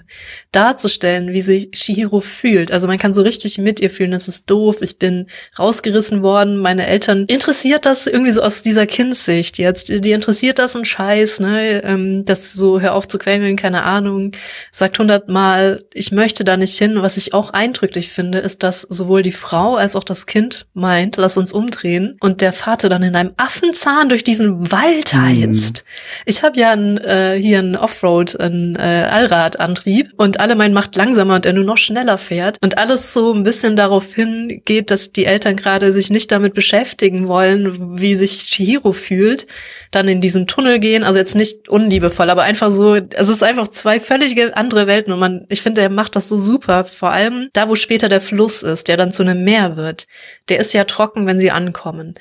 [0.52, 2.72] darzustellen, wie sich Shihiro fühlt.
[2.72, 5.26] Also man kann so richtig mit ihr fühlen, das ist doof, ich bin
[5.58, 10.76] rausgerissen worden, meine Eltern interessiert das irgendwie so aus dieser Kindssicht jetzt, die interessiert das
[10.76, 14.32] ein Scheiß, ne, ähm, das so, hör auf zu quengeln, keine Ahnung,
[14.70, 17.02] sagt hundertmal, ich möchte da nicht hin.
[17.02, 21.16] Was ich auch eindrücklich finde, ist, dass sowohl die Frau als auch das Kind meint,
[21.16, 25.22] lass uns umdrehen und der Vater dann in einem Affenzahn durch diesen Wald mhm.
[25.22, 25.84] heizt.
[25.84, 26.22] Mhm.
[26.26, 30.96] Ich habe ja ein, äh, hier ein Offroad, ein äh, Allradantrieb und alle meinen macht
[30.96, 35.12] langsamer und er nur noch schneller fährt und alles so ein bisschen darauf hingeht, dass
[35.12, 39.46] die Eltern gerade sich nicht damit beschäftigen wollen, wie sich Chihiro fühlt,
[39.90, 43.68] dann in diesen Tunnel gehen, also jetzt nicht unliebevoll, aber einfach so, es ist einfach
[43.68, 47.48] zwei völlig andere Welten und man, ich finde, er macht das so super, vor allem
[47.52, 50.06] da, wo später der Fluss ist, der dann zu einem Meer wird,
[50.48, 52.14] der ist ja trocken, wenn sie ankommen.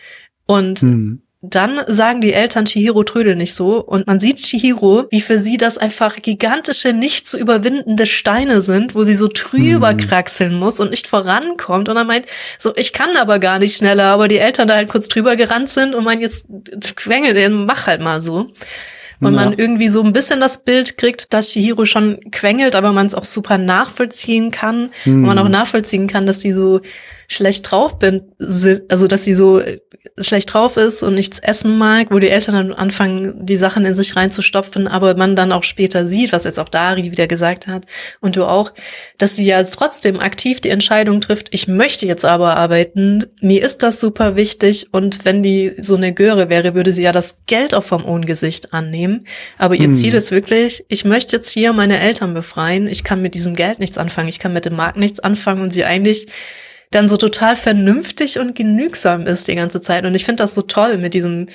[0.46, 1.22] Und hm.
[1.44, 5.58] Dann sagen die Eltern Chihiro trödel nicht so und man sieht Chihiro, wie für sie
[5.58, 9.98] das einfach gigantische, nicht zu überwindende Steine sind, wo sie so drüber mhm.
[9.98, 12.28] kraxeln muss und nicht vorankommt und er meint,
[12.60, 15.70] so, ich kann aber gar nicht schneller, aber die Eltern da halt kurz drüber gerannt
[15.70, 16.46] sind und man jetzt
[16.96, 18.52] quengelt, den mach halt mal so.
[19.22, 19.46] Und ja.
[19.46, 23.16] man irgendwie so ein bisschen das Bild kriegt, dass Chihiro schon quengelt, aber man es
[23.16, 24.90] auch super nachvollziehen kann.
[25.06, 25.16] Mhm.
[25.16, 26.82] Und man auch nachvollziehen kann, dass die so
[27.32, 29.62] schlecht drauf bin, also dass sie so
[30.20, 33.94] schlecht drauf ist und nichts essen mag, wo die Eltern dann anfangen, die Sachen in
[33.94, 37.86] sich reinzustopfen, aber man dann auch später sieht, was jetzt auch Dari wieder gesagt hat
[38.20, 38.74] und du auch,
[39.18, 43.82] dass sie ja trotzdem aktiv die Entscheidung trifft, ich möchte jetzt aber arbeiten, mir ist
[43.82, 47.74] das super wichtig und wenn die so eine Göre wäre, würde sie ja das Geld
[47.74, 49.20] auch vom Ohngesicht annehmen,
[49.58, 49.96] aber ihr hm.
[49.96, 53.80] Ziel ist wirklich, ich möchte jetzt hier meine Eltern befreien, ich kann mit diesem Geld
[53.80, 56.28] nichts anfangen, ich kann mit dem Markt nichts anfangen und sie eigentlich
[56.92, 60.06] dann so total vernünftig und genügsam ist die ganze Zeit.
[60.06, 61.48] Und ich finde das so toll mit diesem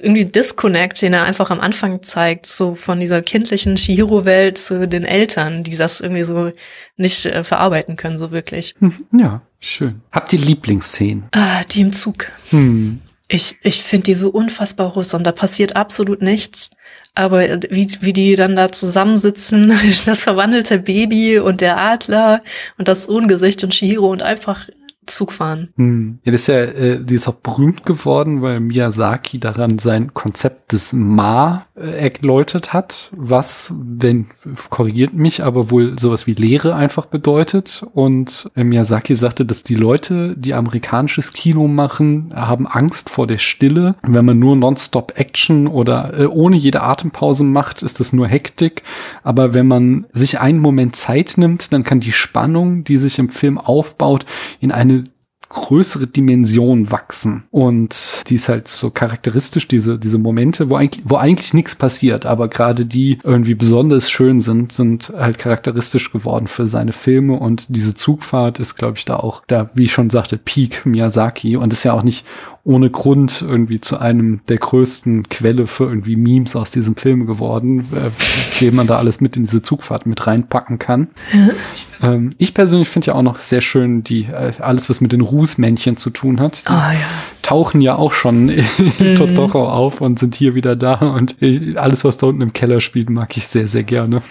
[0.00, 5.04] irgendwie Disconnect, den er einfach am Anfang zeigt, so von dieser kindlichen Shihiro-Welt zu den
[5.04, 6.52] Eltern, die das irgendwie so
[6.96, 8.74] nicht äh, verarbeiten können, so wirklich.
[8.80, 9.06] Mhm.
[9.18, 10.00] Ja, schön.
[10.10, 11.24] Habt ihr Lieblingsszenen?
[11.32, 12.28] Ah, die im Zug.
[12.50, 13.00] Hm.
[13.28, 16.70] Ich, ich finde die so unfassbar und da passiert absolut nichts.
[17.14, 17.40] Aber
[17.70, 19.72] wie, wie die dann da zusammensitzen,
[20.06, 22.42] das verwandelte Baby und der Adler
[22.78, 24.68] und das Ungesicht und Shihiro und einfach
[25.06, 25.70] Zug fahren.
[25.76, 26.18] Hm.
[26.24, 30.72] Ja, das ist ja, äh, die ist auch berühmt geworden, weil Miyazaki daran sein Konzept
[30.72, 34.26] des Ma äh, erläutert hat, was, wenn,
[34.70, 37.84] korrigiert mich, aber wohl sowas wie Lehre einfach bedeutet.
[37.94, 43.38] Und äh, Miyazaki sagte, dass die Leute, die amerikanisches Kino machen, haben Angst vor der
[43.38, 43.96] Stille.
[44.02, 48.84] Wenn man nur Nonstop Action oder äh, ohne jede Atempause macht, ist das nur Hektik.
[49.24, 53.28] Aber wenn man sich einen Moment Zeit nimmt, dann kann die Spannung, die sich im
[53.28, 54.26] Film aufbaut,
[54.60, 54.91] in eine
[55.52, 57.44] größere Dimension wachsen.
[57.50, 62.26] Und die ist halt so charakteristisch, diese, diese Momente, wo eigentlich, wo eigentlich nichts passiert,
[62.26, 67.38] aber gerade die irgendwie besonders schön sind, sind halt charakteristisch geworden für seine Filme.
[67.38, 71.56] Und diese Zugfahrt ist, glaube ich, da auch, da, wie ich schon sagte, Peak Miyazaki
[71.56, 72.24] und ist ja auch nicht
[72.64, 77.88] ohne Grund irgendwie zu einem der größten Quelle für irgendwie Memes aus diesem Film geworden,
[77.92, 78.10] äh,
[78.72, 81.08] man da alles mit in diese Zugfahrt mit reinpacken kann.
[82.02, 85.22] ähm, ich persönlich finde ja auch noch sehr schön die äh, alles, was mit den
[85.22, 86.68] Rußmännchen zu tun hat.
[86.68, 87.08] Die oh, ja.
[87.52, 88.64] Tauchen ja auch schon in
[88.98, 89.16] mhm.
[89.16, 92.80] Totoro auf und sind hier wieder da und ich, alles, was da unten im Keller
[92.80, 94.22] spielt, mag ich sehr, sehr gerne.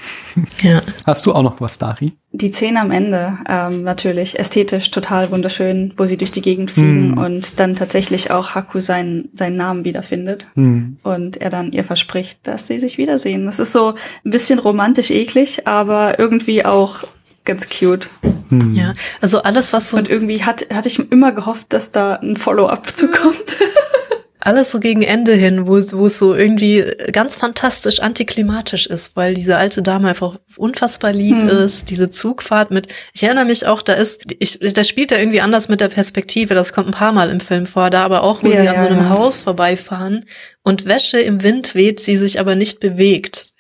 [0.64, 0.82] Ja.
[1.06, 2.14] Hast du auch noch was, Dari?
[2.32, 7.16] Die Szene am Ende, ähm, natürlich ästhetisch total wunderschön, wo sie durch die Gegend fliegen
[7.16, 7.18] mm.
[7.18, 10.94] und dann tatsächlich auch Haku seinen, seinen Namen wiederfindet mm.
[11.04, 13.46] und er dann ihr verspricht, dass sie sich wiedersehen.
[13.46, 13.96] Das ist so
[14.26, 17.00] ein bisschen romantisch eklig, aber irgendwie auch
[17.46, 18.10] ganz cute.
[18.50, 18.74] Hm.
[18.74, 22.38] Ja, also alles, was so Und irgendwie hat, hatte ich immer gehofft, dass da ein
[22.38, 23.58] Follow-up zu kommt.
[24.44, 29.16] Alles so gegen Ende hin, wo es, wo es so irgendwie ganz fantastisch antiklimatisch ist,
[29.16, 31.48] weil diese alte Dame einfach unfassbar lieb Hm.
[31.48, 35.42] ist, diese Zugfahrt mit, ich erinnere mich auch, da ist, ich, da spielt er irgendwie
[35.42, 38.42] anders mit der Perspektive, das kommt ein paar Mal im Film vor, da aber auch,
[38.42, 39.10] wo Ja, sie an so ja, einem ja.
[39.10, 40.26] Haus vorbeifahren
[40.64, 43.51] und Wäsche im Wind weht, sie sich aber nicht bewegt.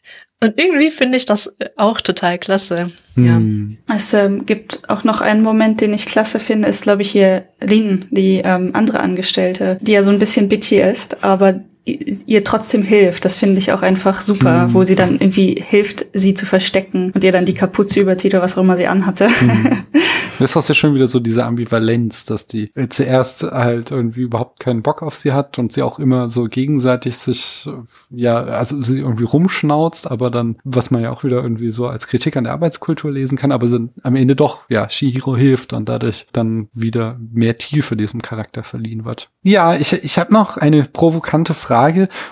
[0.43, 2.91] Und irgendwie finde ich das auch total klasse.
[3.15, 3.35] Ja.
[3.35, 3.77] Hm.
[3.93, 7.45] Es ähm, gibt auch noch einen Moment, den ich klasse finde, ist, glaube ich, hier
[7.59, 12.83] Lin, die ähm, andere Angestellte, die ja so ein bisschen bitchy ist, aber ihr trotzdem
[12.83, 13.25] hilft.
[13.25, 14.73] Das finde ich auch einfach super, Mhm.
[14.73, 18.43] wo sie dann irgendwie hilft, sie zu verstecken und ihr dann die Kapuze überzieht oder
[18.43, 19.29] was auch immer sie anhatte.
[19.41, 19.83] Mhm.
[20.39, 24.59] Das ist auch sehr schön wieder so diese Ambivalenz, dass die zuerst halt irgendwie überhaupt
[24.59, 27.69] keinen Bock auf sie hat und sie auch immer so gegenseitig sich,
[28.09, 32.07] ja, also sie irgendwie rumschnauzt, aber dann, was man ja auch wieder irgendwie so als
[32.07, 35.87] Kritik an der Arbeitskultur lesen kann, aber sind am Ende doch, ja, Shihiro hilft und
[35.87, 39.29] dadurch dann wieder mehr Tiefe diesem Charakter verliehen wird.
[39.43, 41.70] Ja, ich, ich habe noch eine provokante Frage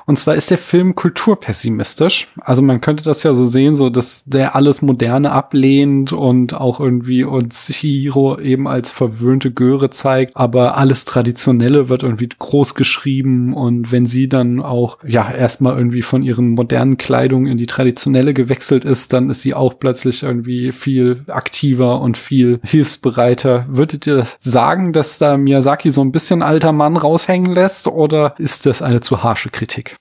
[0.06, 2.28] und zwar ist der Film kulturpessimistisch.
[2.42, 6.80] Also man könnte das ja so sehen, so dass der alles Moderne ablehnt und auch
[6.80, 13.54] irgendwie uns Chihiro eben als verwöhnte Göre zeigt, aber alles Traditionelle wird irgendwie groß geschrieben
[13.54, 18.34] und wenn sie dann auch ja erstmal irgendwie von ihren modernen Kleidung in die traditionelle
[18.34, 23.66] gewechselt ist, dann ist sie auch plötzlich irgendwie viel aktiver und viel hilfsbereiter.
[23.70, 28.66] Würdet ihr sagen, dass da Miyazaki so ein bisschen alter Mann raushängen lässt oder ist
[28.66, 29.96] das eine zu harsche Kritik?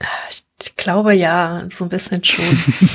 [0.60, 2.44] Ich, glaube ja, so ein bisschen schon.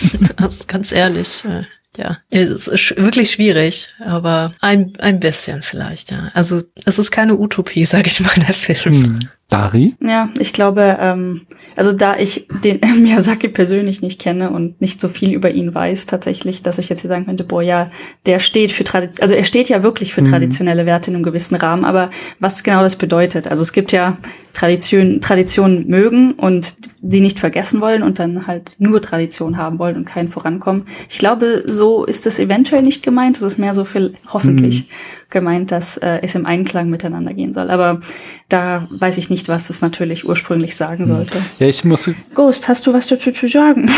[0.68, 1.44] ganz ehrlich.
[1.46, 1.64] äh,
[1.96, 6.32] Ja, es ist wirklich schwierig, aber ein, ein bisschen vielleicht, ja.
[6.34, 8.96] Also es ist keine Utopie, sag ich mal, der Film.
[8.96, 9.30] Hm.
[9.54, 9.94] Dari?
[10.02, 11.42] Ja, ich glaube, ähm,
[11.76, 16.08] also da ich den Miyazaki persönlich nicht kenne und nicht so viel über ihn weiß,
[16.08, 17.92] tatsächlich, dass ich jetzt hier sagen könnte, boah, ja,
[18.26, 20.32] der steht für Tradition, also er steht ja wirklich für Mhm.
[20.32, 24.18] traditionelle Werte in einem gewissen Rahmen, aber was genau das bedeutet, also es gibt ja
[24.54, 26.74] Tradition, Traditionen mögen und
[27.06, 30.86] die nicht vergessen wollen und dann halt nur Tradition haben wollen und kein Vorankommen.
[31.10, 34.90] Ich glaube, so ist es eventuell nicht gemeint, es ist mehr so viel hoffentlich
[35.30, 37.70] gemeint, dass äh, es im Einklang miteinander gehen soll.
[37.70, 38.00] Aber
[38.48, 41.40] da weiß ich nicht, was es natürlich ursprünglich sagen sollte.
[41.60, 43.92] Ja, ich muss Ghost, hast du was dazu zu sagen?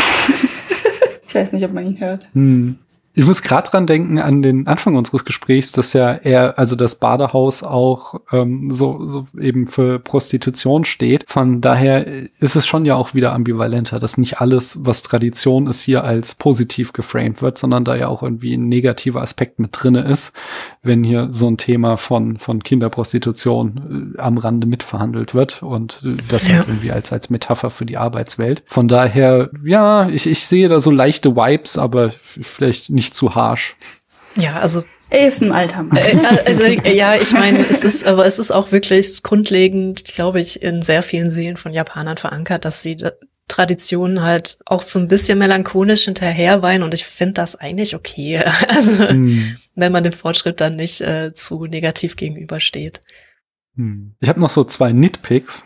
[1.28, 2.26] ich weiß nicht, ob man ihn hört.
[2.32, 2.76] Hm.
[3.18, 6.96] Ich muss gerade dran denken an den Anfang unseres Gesprächs, dass ja er, also das
[6.96, 11.24] Badehaus auch ähm, so, so eben für Prostitution steht.
[11.26, 15.80] Von daher ist es schon ja auch wieder ambivalenter, dass nicht alles, was Tradition ist,
[15.80, 20.02] hier als positiv geframed wird, sondern da ja auch irgendwie ein negativer Aspekt mit drinne
[20.02, 20.34] ist,
[20.82, 26.16] wenn hier so ein Thema von, von Kinderprostitution äh, am Rande mitverhandelt wird und äh,
[26.28, 26.56] das Ja.
[26.56, 28.62] als irgendwie als, als Metapher für die Arbeitswelt.
[28.66, 33.76] Von daher, ja, ich, ich sehe da so leichte Vibes, aber vielleicht nicht zu harsh.
[34.36, 35.96] Ja, also Er ist ein alter Mann.
[35.96, 40.62] Äh, Also ja, ich meine, es ist, aber es ist auch wirklich grundlegend, glaube ich,
[40.62, 43.12] in sehr vielen Seelen von Japanern verankert, dass sie da-
[43.48, 48.42] Traditionen halt auch so ein bisschen melancholisch hinterherweinen und ich finde das eigentlich okay.
[48.68, 49.56] Also Hm.
[49.76, 53.00] wenn man dem Fortschritt dann nicht äh, zu negativ gegenübersteht.
[53.76, 54.12] Hm.
[54.20, 55.64] Ich habe noch so zwei Nitpicks.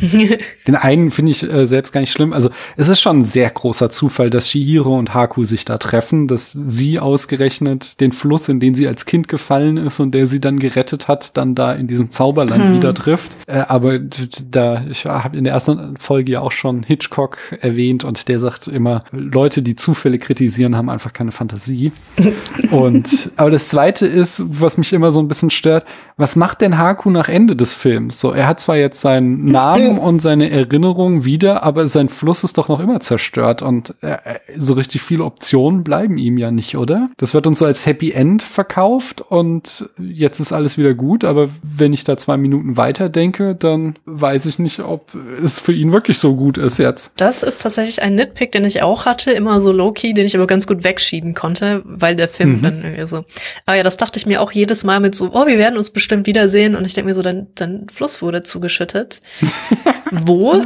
[0.66, 2.32] Den einen finde ich äh, selbst gar nicht schlimm.
[2.32, 6.26] Also es ist schon ein sehr großer Zufall, dass Shihiro und Haku sich da treffen,
[6.26, 10.40] dass sie ausgerechnet den Fluss, in den sie als Kind gefallen ist und der sie
[10.40, 12.74] dann gerettet hat, dann da in diesem Zauberland Hm.
[12.74, 13.36] wieder trifft.
[13.46, 18.28] Äh, aber da, ich habe in der ersten Folge ja auch schon Hitchcock erwähnt und
[18.28, 21.92] der sagt immer, Leute, die Zufälle kritisieren, haben einfach keine Fantasie.
[22.70, 25.84] und aber das zweite ist, was mich immer so ein bisschen stört,
[26.16, 28.20] was macht denn Haku nach Ende des Films?
[28.20, 32.56] So, er hat zwar jetzt seinen Namen und seine Erinnerung wieder, aber sein Fluss ist
[32.56, 34.16] doch noch immer zerstört und äh,
[34.56, 37.10] so richtig viele Optionen bleiben ihm ja nicht, oder?
[37.18, 41.50] Das wird uns so als Happy End verkauft und jetzt ist alles wieder gut, aber
[41.62, 45.10] wenn ich da zwei Minuten weiter denke, dann weiß ich nicht, ob
[45.44, 47.12] es für ihn wirklich so gut ist jetzt.
[47.18, 50.46] Das ist tatsächlich ein Nitpick, den ich auch hatte, immer so low-key, den ich aber
[50.46, 52.62] ganz gut wegschieben konnte, weil der Film Mhm.
[52.62, 53.24] dann irgendwie so.
[53.66, 55.90] Aber ja, das dachte ich mir auch jedes Mal mit so, oh, wir werden uns
[55.90, 56.76] bestimmt wiedersehen.
[56.76, 59.20] Und ich denke mir so, dein, dein Fluss wurde zugeschüttet.
[60.10, 60.62] Wo?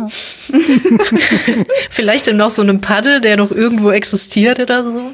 [1.91, 5.12] Vielleicht in noch so einem Paddel, der noch irgendwo existiert oder so.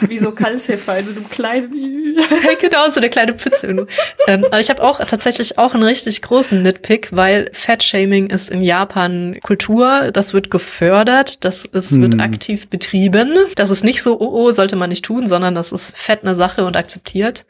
[0.08, 1.68] Wie so Kalshefer, also du kleine.
[2.60, 3.66] genau, so eine kleine Pfütze.
[3.66, 3.86] irgendwo.
[4.26, 8.62] ähm, aber ich habe auch tatsächlich auch einen richtig großen Nitpick, weil Fat-Shaming ist in
[8.62, 12.02] Japan Kultur, das wird gefördert, das ist, Hm.
[12.02, 13.32] wird aktiv betrieben.
[13.54, 16.34] Das ist nicht so, oh, oh, sollte man nicht tun, sondern das ist fett eine
[16.34, 17.44] Sache und akzeptiert.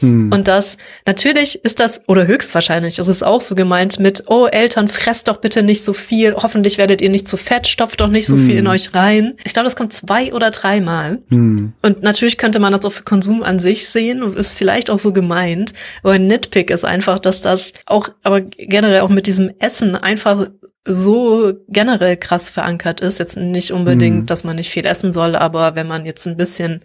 [0.00, 0.32] Hm.
[0.32, 0.76] Und das,
[1.06, 5.28] natürlich ist das, oder höchstwahrscheinlich ist es auch so gemeint mit, oh, Eltern fressen esst
[5.28, 8.34] doch bitte nicht so viel, hoffentlich werdet ihr nicht zu fett, stopft doch nicht so
[8.36, 8.44] Hm.
[8.46, 9.34] viel in euch rein.
[9.44, 11.20] Ich glaube, das kommt zwei oder dreimal.
[11.28, 11.74] Hm.
[11.80, 14.98] Und natürlich könnte man das auch für Konsum an sich sehen und ist vielleicht auch
[14.98, 15.74] so gemeint.
[16.02, 20.48] Aber ein Nitpick ist einfach, dass das auch, aber generell auch mit diesem Essen einfach
[20.84, 23.20] so generell krass verankert ist.
[23.20, 24.26] Jetzt nicht unbedingt, Hm.
[24.26, 26.80] dass man nicht viel essen soll, aber wenn man jetzt ein bisschen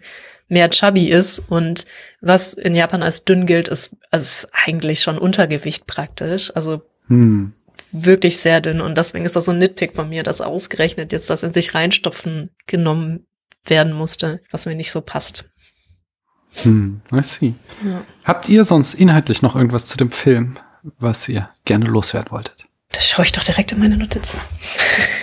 [0.48, 1.86] mehr chubby ist und
[2.20, 6.52] was in Japan als dünn gilt, ist also eigentlich schon Untergewicht praktisch.
[6.54, 7.52] Also Hm.
[7.92, 11.30] Wirklich sehr dünn und deswegen ist das so ein Nitpick von mir, dass ausgerechnet jetzt
[11.30, 13.26] das in sich reinstopfen genommen
[13.64, 15.48] werden musste, was mir nicht so passt.
[16.62, 17.00] Hm.
[17.12, 17.54] I see.
[17.84, 18.04] Ja.
[18.24, 20.56] Habt ihr sonst inhaltlich noch irgendwas zu dem Film,
[20.98, 22.66] was ihr gerne loswerden wolltet?
[22.92, 24.40] Das schaue ich doch direkt in meine Notizen.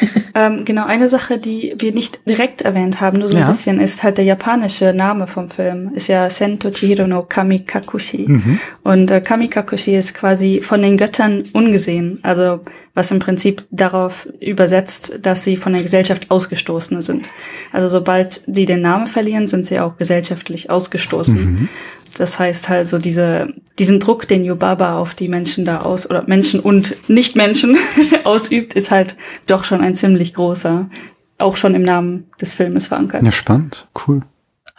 [0.38, 3.46] Ähm, genau, eine Sache, die wir nicht direkt erwähnt haben, nur so Ja.
[3.46, 5.92] ein bisschen, ist halt der japanische Name vom Film.
[5.96, 8.26] Ist ja Sento Chihiro no Kamikakushi.
[8.28, 8.60] Mhm.
[8.84, 12.20] Und äh, Kamikakushi ist quasi von den Göttern ungesehen.
[12.24, 12.60] Also
[12.96, 17.30] was im Prinzip darauf übersetzt, dass sie von der Gesellschaft Ausgestoßene sind.
[17.72, 21.36] Also sobald sie den Namen verlieren, sind sie auch gesellschaftlich ausgestoßen.
[21.36, 21.70] Mhm.
[22.18, 26.26] Das heißt halt so diese, diesen Druck, den Yubaba auf die Menschen da aus, oder
[26.26, 27.78] Menschen und Nichtmenschen
[28.24, 30.90] ausübt, ist halt doch schon ein ziemlich großer.
[31.38, 33.24] Auch schon im Namen des Filmes verankert.
[33.24, 33.90] Ja, spannend.
[34.08, 34.22] Cool.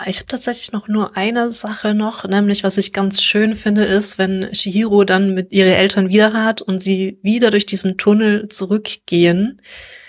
[0.05, 4.19] Ich habe tatsächlich noch nur eine Sache noch, nämlich was ich ganz schön finde, ist,
[4.19, 9.59] wenn Shihiro dann mit ihre Eltern wieder hat und sie wieder durch diesen Tunnel zurückgehen,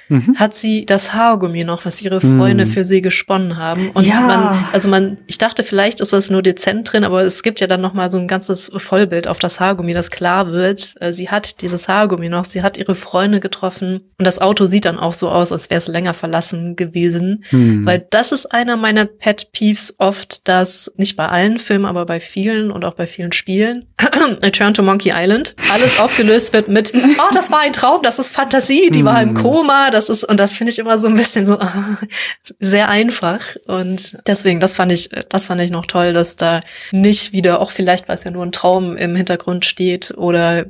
[0.10, 0.36] Mhm.
[0.39, 2.68] hat sie das Haargummi noch, was ihre Freunde Mm.
[2.70, 3.89] für sie gesponnen haben.
[3.93, 4.22] Und Ja.
[4.22, 7.68] man, also man, ich dachte, vielleicht ist das nur dezent drin, aber es gibt ja
[7.68, 10.93] dann noch mal so ein ganzes Vollbild auf das Haargummi, das klar wird.
[11.01, 14.86] äh, Sie hat dieses Haargummi noch, sie hat ihre Freunde getroffen und das Auto sieht
[14.86, 17.43] dann auch so aus, als wäre es länger verlassen gewesen.
[17.49, 17.86] Hm.
[17.86, 22.20] Weil das ist einer meiner Pet Peeves oft, dass nicht bei allen Filmen, aber bei
[22.20, 23.86] vielen und auch bei vielen Spielen,
[24.43, 28.30] Return to Monkey Island, alles aufgelöst wird mit, oh, das war ein Traum, das ist
[28.30, 29.34] Fantasie, die war im Mm.
[29.36, 31.97] Koma, das ist, und das finde ich immer so ein bisschen so ah,
[32.59, 33.41] sehr einfach.
[33.65, 37.71] Und deswegen, das fand ich, das fand ich noch toll, dass da nicht wieder, auch
[37.71, 40.67] vielleicht, weil es ja nur ein Traum im Hintergrund steht oder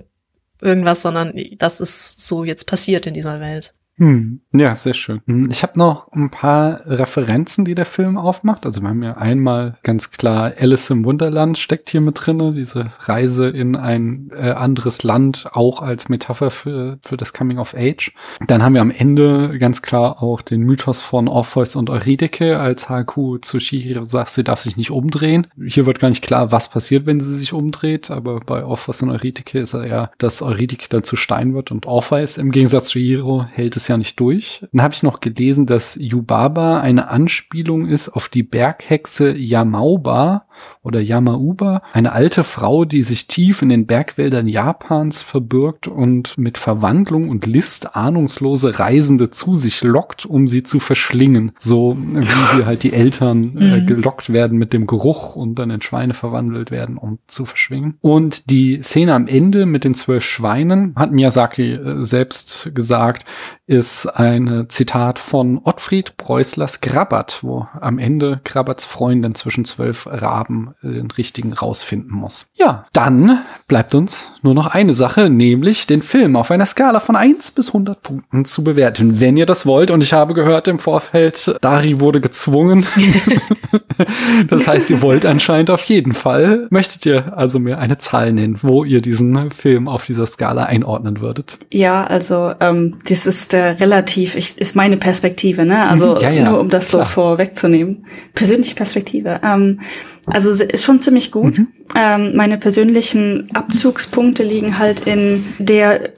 [0.61, 3.73] irgendwas, sondern das ist so jetzt passiert in dieser Welt.
[3.99, 4.41] Hm.
[4.53, 5.21] Ja, sehr schön.
[5.25, 8.65] Hm, Ich habe noch ein paar Referenzen, die der Film aufmacht.
[8.65, 12.91] Also wir haben ja einmal ganz klar Alice im Wunderland steckt hier mit drinne, diese
[12.99, 18.11] Reise in ein äh, anderes Land, auch als Metapher für, für das Coming of Age.
[18.45, 22.89] Dann haben wir am Ende ganz klar auch den Mythos von Orpheus und Eurydike, als
[22.89, 25.47] Haku zu Shihiro sagt, sie darf sich nicht umdrehen.
[25.65, 29.09] Hier wird gar nicht klar, was passiert, wenn sie sich umdreht, aber bei Orpheus und
[29.09, 32.99] Eurydike ist er ja, dass Eurydike dann zu Stein wird und Orpheus im Gegensatz zu
[32.99, 34.65] Shihiro hält es ja nicht durch.
[34.71, 40.46] Dann habe ich noch gelesen, dass Yubaba eine Anspielung ist auf die Berghexe Yamauba
[40.83, 46.57] oder Yamauba, eine alte Frau, die sich tief in den Bergwäldern Japans verbirgt und mit
[46.57, 51.51] Verwandlung und List ahnungslose Reisende zu sich lockt, um sie zu verschlingen.
[51.59, 53.85] So wie wir halt die Eltern äh, Mhm.
[53.85, 57.95] gelockt werden mit dem Geruch und dann in Schweine verwandelt werden, um zu verschwingen.
[58.01, 63.25] Und die Szene am Ende mit den zwölf Schweinen, hat Miyazaki äh, selbst gesagt,
[63.65, 70.46] ist ein Zitat von Ottfried Preußlers Grabbert, wo am Ende Grabberts Freundin zwischen zwölf Raben
[70.81, 72.47] den richtigen rausfinden muss.
[72.55, 77.15] Ja, dann bleibt uns nur noch eine Sache, nämlich den Film auf einer Skala von
[77.15, 79.91] 1 bis 100 Punkten zu bewerten, wenn ihr das wollt.
[79.91, 82.85] Und ich habe gehört im Vorfeld, Dari wurde gezwungen.
[84.47, 86.67] das heißt, ihr wollt anscheinend auf jeden Fall.
[86.69, 91.21] Möchtet ihr also mir eine Zahl nennen, wo ihr diesen Film auf dieser Skala einordnen
[91.21, 91.59] würdet?
[91.71, 95.87] Ja, also ähm, das ist äh, relativ, ich, ist meine Perspektive, ne?
[95.87, 97.05] Also Mhm, ja, ja, nur um das klar.
[97.05, 98.05] so vorwegzunehmen.
[98.33, 99.39] Persönliche Perspektive.
[99.43, 99.79] Ähm,
[100.27, 101.57] also ist schon ziemlich gut.
[101.57, 101.67] Mhm.
[101.95, 106.11] Ähm, meine persönlichen Abzugspunkte liegen halt in der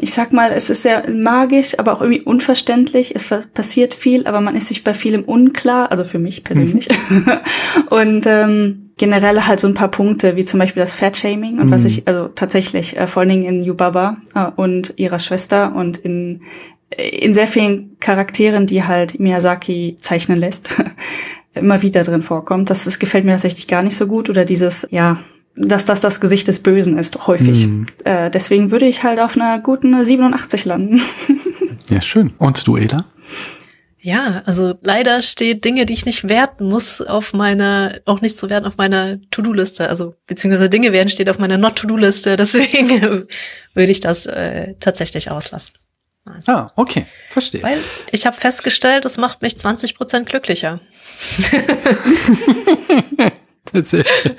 [0.00, 3.14] ich sag mal, es ist sehr magisch, aber auch irgendwie unverständlich.
[3.14, 6.88] Es passiert viel, aber man ist sich bei vielem unklar, also für mich persönlich.
[7.90, 11.82] und ähm, generell halt so ein paar Punkte, wie zum Beispiel das Fatshaming und was
[11.82, 11.88] Mhm.
[11.88, 16.40] ich, also tatsächlich, äh, vor allen Dingen in Yubaba äh, und ihrer Schwester und in,
[16.96, 20.70] in sehr vielen Charakteren, die halt Miyazaki zeichnen lässt,
[21.54, 22.70] immer wieder drin vorkommt.
[22.70, 24.30] Das, das gefällt mir tatsächlich gar nicht so gut.
[24.30, 25.18] Oder dieses, ja,
[25.56, 27.66] dass das das Gesicht des Bösen ist, häufig.
[27.66, 27.86] Mhm.
[28.04, 31.02] Äh, deswegen würde ich halt auf einer guten 87 landen.
[31.88, 32.32] Ja, schön.
[32.38, 33.04] Und du, Ela?
[34.02, 38.48] Ja, also leider steht Dinge, die ich nicht werten muss, auf meiner, auch nicht zu
[38.48, 39.88] werten auf meiner To-Do-Liste.
[39.88, 42.36] Also beziehungsweise Dinge werden steht auf meiner Not-To-Do-Liste.
[42.38, 43.26] Deswegen
[43.74, 45.74] würde ich das äh, tatsächlich auslassen.
[46.46, 47.06] Ah, okay.
[47.28, 47.62] Verstehe.
[47.62, 47.78] Weil
[48.12, 50.80] ich habe festgestellt, es macht mich 20 Prozent glücklicher.
[53.72, 54.32] Sehr schön.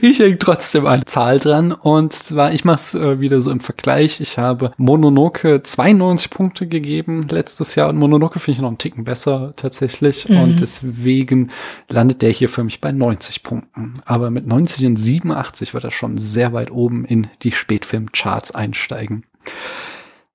[0.00, 3.60] Ich hänge trotzdem eine Zahl dran und zwar, ich mache es äh, wieder so im
[3.60, 4.18] Vergleich.
[4.22, 9.04] Ich habe Mononoke 92 Punkte gegeben letztes Jahr und Mononoke finde ich noch einen Ticken
[9.04, 10.40] besser tatsächlich Mhm.
[10.40, 11.50] und deswegen
[11.90, 13.92] landet der hier für mich bei 90 Punkten.
[14.06, 19.26] Aber mit 90 und 87 wird er schon sehr weit oben in die Spätfilmcharts einsteigen.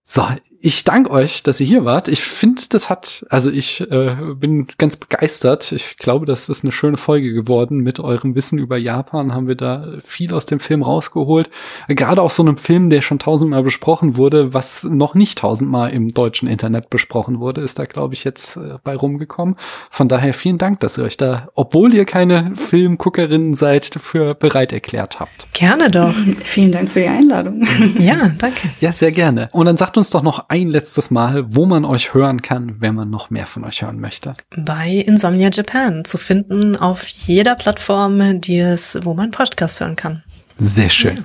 [0.03, 0.27] So,
[0.65, 2.07] ich danke euch, dass ihr hier wart.
[2.07, 5.71] Ich finde, das hat, also ich äh, bin ganz begeistert.
[5.71, 7.81] Ich glaube, das ist eine schöne Folge geworden.
[7.81, 11.51] Mit eurem Wissen über Japan haben wir da viel aus dem Film rausgeholt.
[11.87, 16.15] Gerade aus so einem Film, der schon tausendmal besprochen wurde, was noch nicht tausendmal im
[16.15, 19.57] deutschen Internet besprochen wurde, ist da, glaube ich, jetzt äh, bei rumgekommen.
[19.91, 24.73] Von daher vielen Dank, dass ihr euch da, obwohl ihr keine Filmguckerinnen seid, dafür bereit
[24.73, 25.45] erklärt habt.
[25.53, 26.15] Gerne doch.
[26.43, 27.61] Vielen Dank für die Einladung.
[27.99, 28.69] Ja, danke.
[28.81, 29.49] Ja, sehr gerne.
[29.51, 32.95] Und dann sagt uns doch noch ein letztes Mal, wo man euch hören kann, wenn
[32.95, 34.35] man noch mehr von euch hören möchte.
[34.57, 40.23] Bei Insomnia Japan zu finden auf jeder Plattform, die es, wo man Podcast hören kann.
[40.57, 41.15] Sehr schön.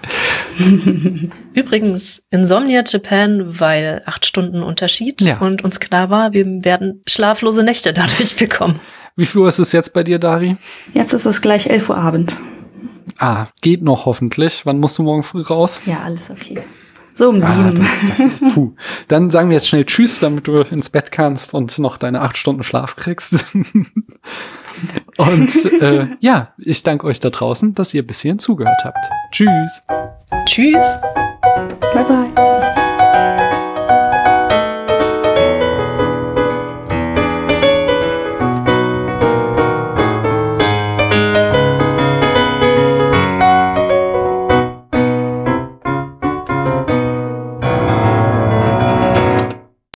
[1.54, 5.38] Übrigens, Insomnia Japan, weil acht Stunden Unterschied Ja.
[5.38, 8.80] und uns klar war, wir werden schlaflose Nächte dadurch bekommen.
[9.16, 10.56] Wie viel Uhr ist es jetzt bei dir, Dari?
[10.94, 12.40] Jetzt ist es gleich 11 Uhr abends.
[13.18, 14.64] Ah, geht noch hoffentlich.
[14.66, 15.82] Wann musst du morgen früh raus?
[15.86, 16.62] Ja, alles okay.
[17.20, 17.86] So um Ah, sieben.
[18.16, 18.72] dann, dann, puh.
[19.08, 22.38] dann sagen wir jetzt schnell Tschüss, damit du ins Bett kannst und noch deine acht
[22.38, 23.44] Stunden Schlaf kriegst.
[25.18, 29.10] und äh, ja, ich danke euch da draußen, dass ihr bis hierhin zugehört habt.
[29.32, 29.82] Tschüss.
[30.46, 30.96] Tschüss.
[31.92, 32.89] bye bye.